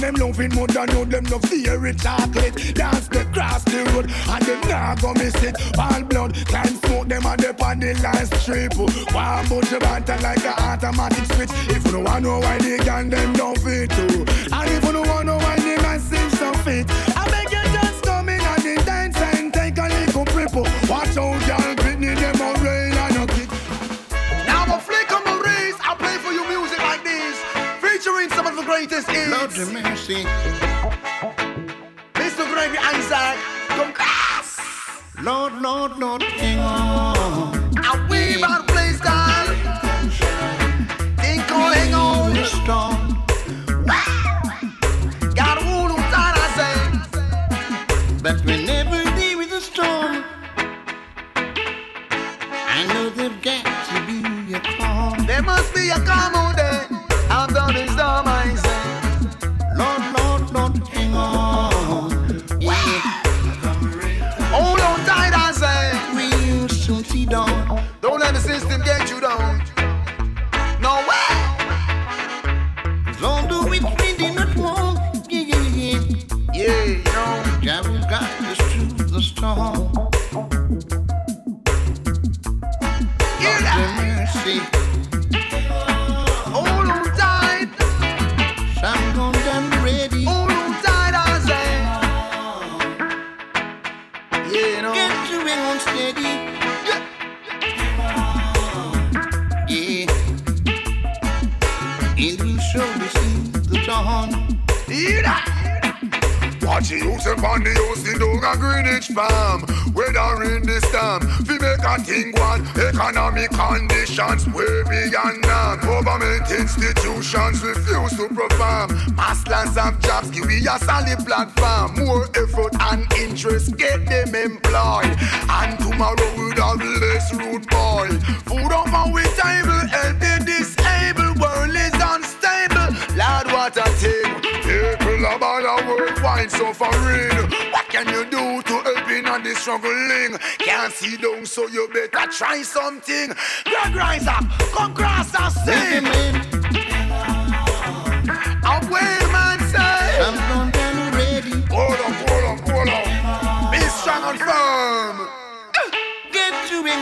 [0.03, 2.75] Them loving mother know them love theory chocolate.
[2.75, 5.55] Dance the cross the road and them nah go miss it.
[5.80, 8.75] All blood, time smoke them and they on the last strip.
[8.75, 11.51] One bunch of banter like a automatic switch.
[11.69, 14.22] If you don't know why they can, them don't fit too.
[29.57, 29.73] mercy.
[29.84, 30.23] mercy.
[32.15, 32.43] Mr.
[32.51, 33.38] Gravy Isaac,
[33.69, 34.59] come cast.
[35.21, 36.93] Lord, Lord, Lord, King.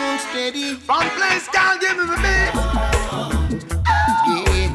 [0.01, 0.75] on steady.
[0.75, 2.51] From place, girl, give me the beat.
[4.27, 4.69] Yeah.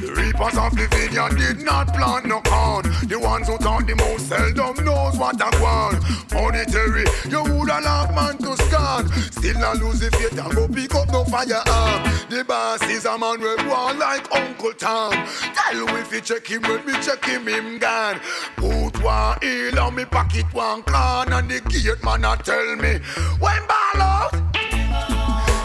[0.00, 2.84] The reapers of the vineyard did not plant no corn.
[3.06, 6.02] The ones who talk the most seldom knows what I want.
[6.32, 9.08] Monetary, you would allow man to scan.
[9.32, 12.02] Still not lose the faith and go pick up no fire firearm.
[12.28, 15.12] The boss is a man with one like Uncle Tom.
[15.54, 18.20] Tell him if you check him, when me check him, him gone.
[18.62, 22.98] Ooh, one heel and me pocket one can And the gate man a tell me
[23.38, 24.46] When ball out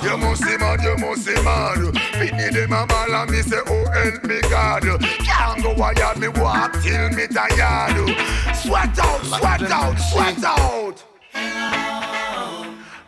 [0.04, 1.78] you must be mad, you must be mad.
[2.18, 4.82] Pitney them a ball and me say, oh help me God.
[5.00, 8.10] Can't go wired, me walk till me tired.
[8.56, 11.04] Sweat out, sweat out, sweat out.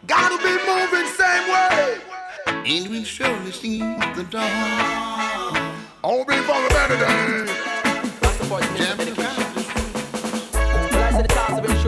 [0.06, 1.98] Gotta be moving same way.
[2.46, 5.74] And we surely see the dawn.
[6.04, 8.14] All before the for better day.
[8.22, 9.03] That's the boy, Jim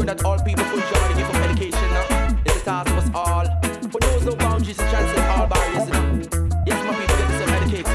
[0.05, 2.37] that all people joy the gift of education now.
[2.45, 3.45] It's a task of us all.
[3.91, 5.87] But knows no boundaries to transcend all barriers.
[5.87, 6.29] You.
[6.67, 7.87] Yes, my people get themselves educated.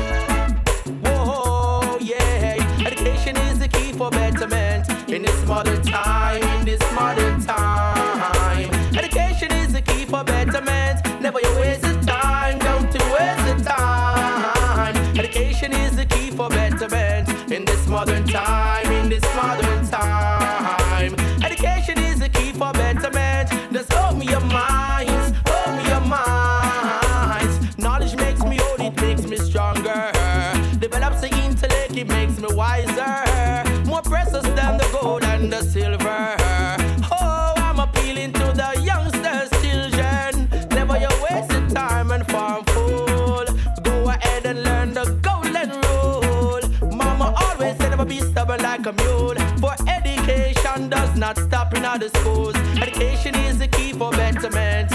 [1.07, 2.87] Whoa, yeah.
[2.87, 6.43] Education is the key for betterment in this modern time.
[6.59, 8.70] In this modern time.
[8.97, 10.99] Education is the key for betterment.
[11.20, 12.59] Never you waste the time.
[12.59, 14.97] Don't you waste the time.
[15.16, 18.91] Education is the key for betterment in this modern time.
[18.91, 20.40] In this modern time.
[24.52, 25.32] Minds.
[25.89, 27.78] Your minds.
[27.78, 30.12] Knowledge makes me old, it makes me stronger.
[30.78, 33.64] Develops the intellect, it makes me wiser.
[33.86, 36.36] More precious than the gold and the silver.
[37.12, 40.48] Oh, I'm appealing to the youngsters, children.
[40.70, 43.44] Never you waste the time and farm fool.
[43.82, 46.60] Go ahead and learn the golden rule.
[46.94, 49.35] Mama always said never be stubborn like a mule.
[49.60, 52.55] For education does not stop in other schools.
[52.81, 53.35] Education
[54.45, 54.90] is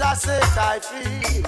[0.00, 1.41] I said I feel.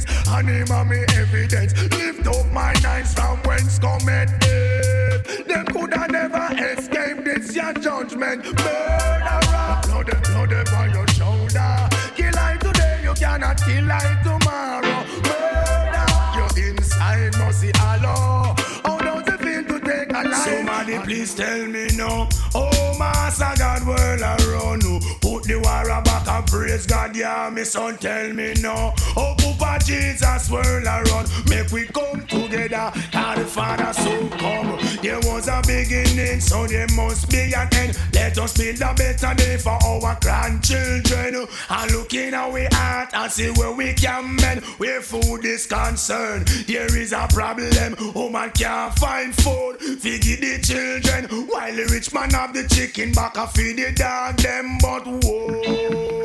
[0.00, 0.28] senses.
[0.28, 1.72] And him and me evidence.
[1.90, 4.30] Lift up my eyes from whence come it.
[4.44, 5.42] Eh?
[5.46, 8.44] Them coulda never escape this your judgment.
[8.44, 11.88] Murderer, blood, blood upon your shoulder.
[12.16, 15.04] Kill life today, you cannot kill life tomorrow.
[15.24, 16.06] Murder,
[16.36, 18.54] your inside must be hollow.
[18.84, 20.34] How does it feel to take a life?
[20.34, 22.28] Somebody please tell me no.
[22.54, 24.80] Oh, Master God, world I run.
[25.20, 25.90] Put the war
[26.28, 28.92] I praise God, yeah, my son tell me no.
[29.16, 34.78] Oh, Papa Jesus, whirl around, make we come together, God the Father so come.
[35.02, 37.98] There was a beginning, so there must be an end.
[38.12, 41.46] Let us build a better day for our grandchildren.
[41.70, 44.64] And look in our heart and see where we can mend.
[44.78, 47.96] Where food is concerned, there is a problem.
[48.14, 51.46] Woman can't find food, feed the children.
[51.48, 56.15] While the rich man have the chicken back, I feed the dog them, but whoa.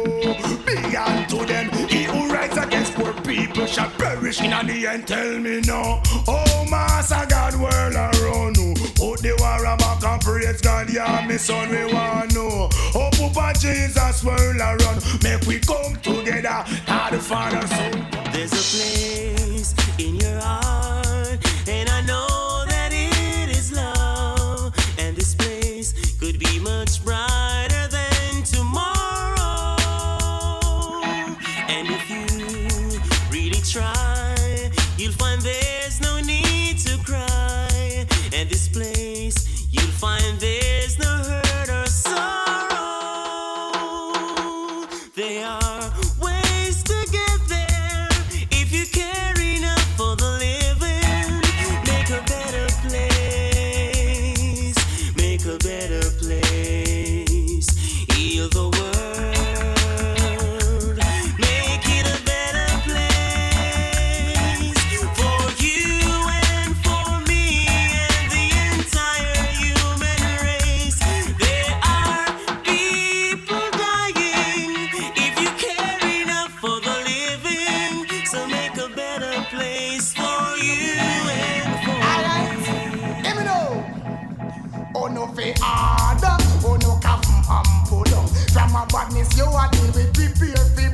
[0.66, 5.08] Be unto them, he who rides against poor people shall perish in the end.
[5.08, 8.74] Tell me no, oh master God, world around you.
[8.96, 12.70] put the war about praise God, yeah, me son, we want know.
[12.96, 18.08] Oh, Papa Jesus, world around, make we come together, God the Father, Son.
[18.32, 25.36] There's a place in your heart, and I know that it is love, and this
[25.36, 27.31] place could be much brighter.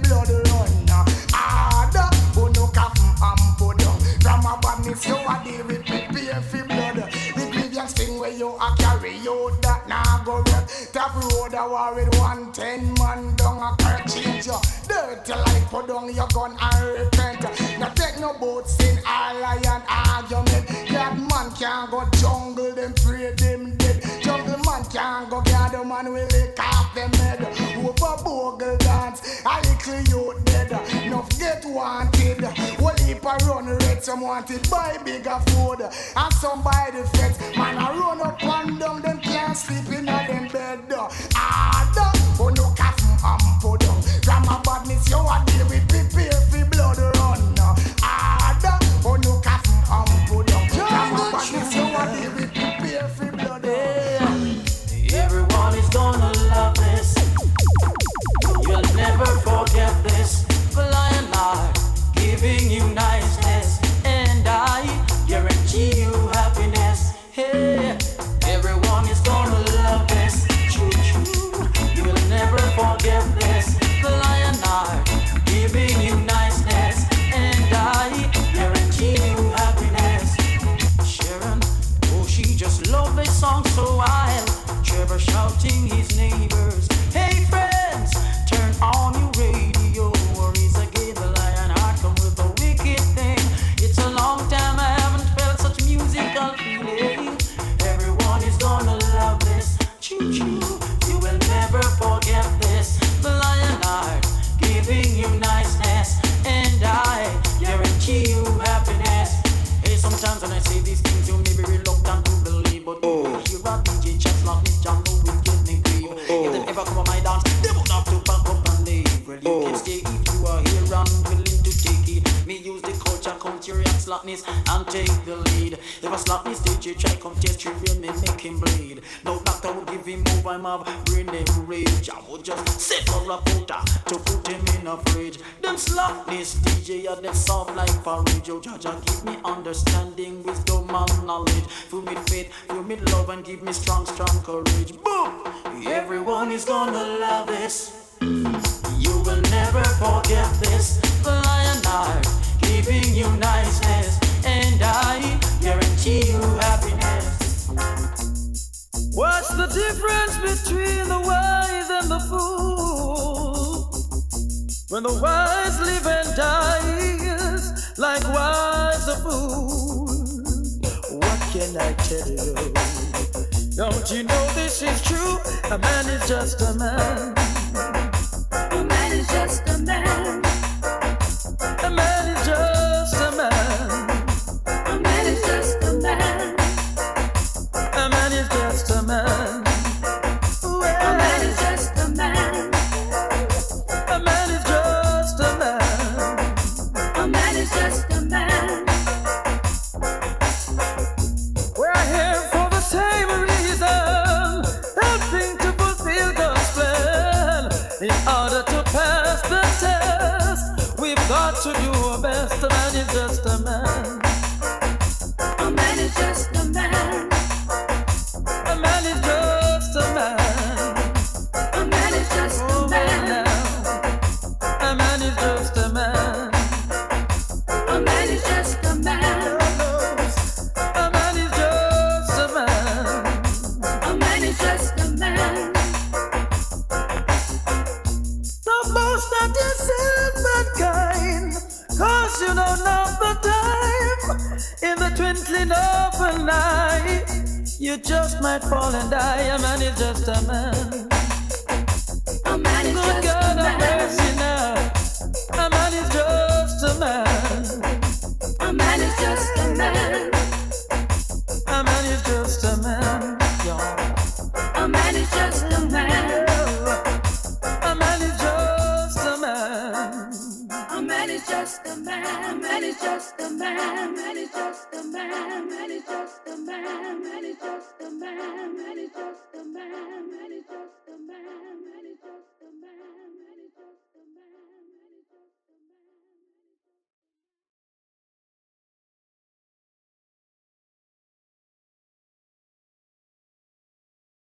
[0.08, 0.88] blood run
[1.32, 1.94] hard.
[2.34, 3.82] But no cough and put
[4.22, 6.96] From a bomb if you are there with me, pay for blood.
[6.96, 10.68] The grievance thing where you are carry out that now go red.
[10.94, 14.60] Top road I war with one ten man down a car change you.
[14.88, 17.42] Dirty life, put down your gun and repent.
[17.80, 20.68] Now take no boats in alliance argument.
[20.90, 24.04] That man can't go jungle them pray them dead.
[24.22, 27.42] Jungle man can't go gather man will lick off them head.
[27.78, 28.78] Over bogle
[29.18, 29.42] chance.
[29.46, 30.72] A little youth dead,
[31.04, 32.44] enough get wanted.
[32.44, 35.82] Whole heap a run red, some wanted buy bigger food.
[36.16, 37.40] And some buy the feds.
[37.56, 40.27] Man, I run up and down, them can't sleep in a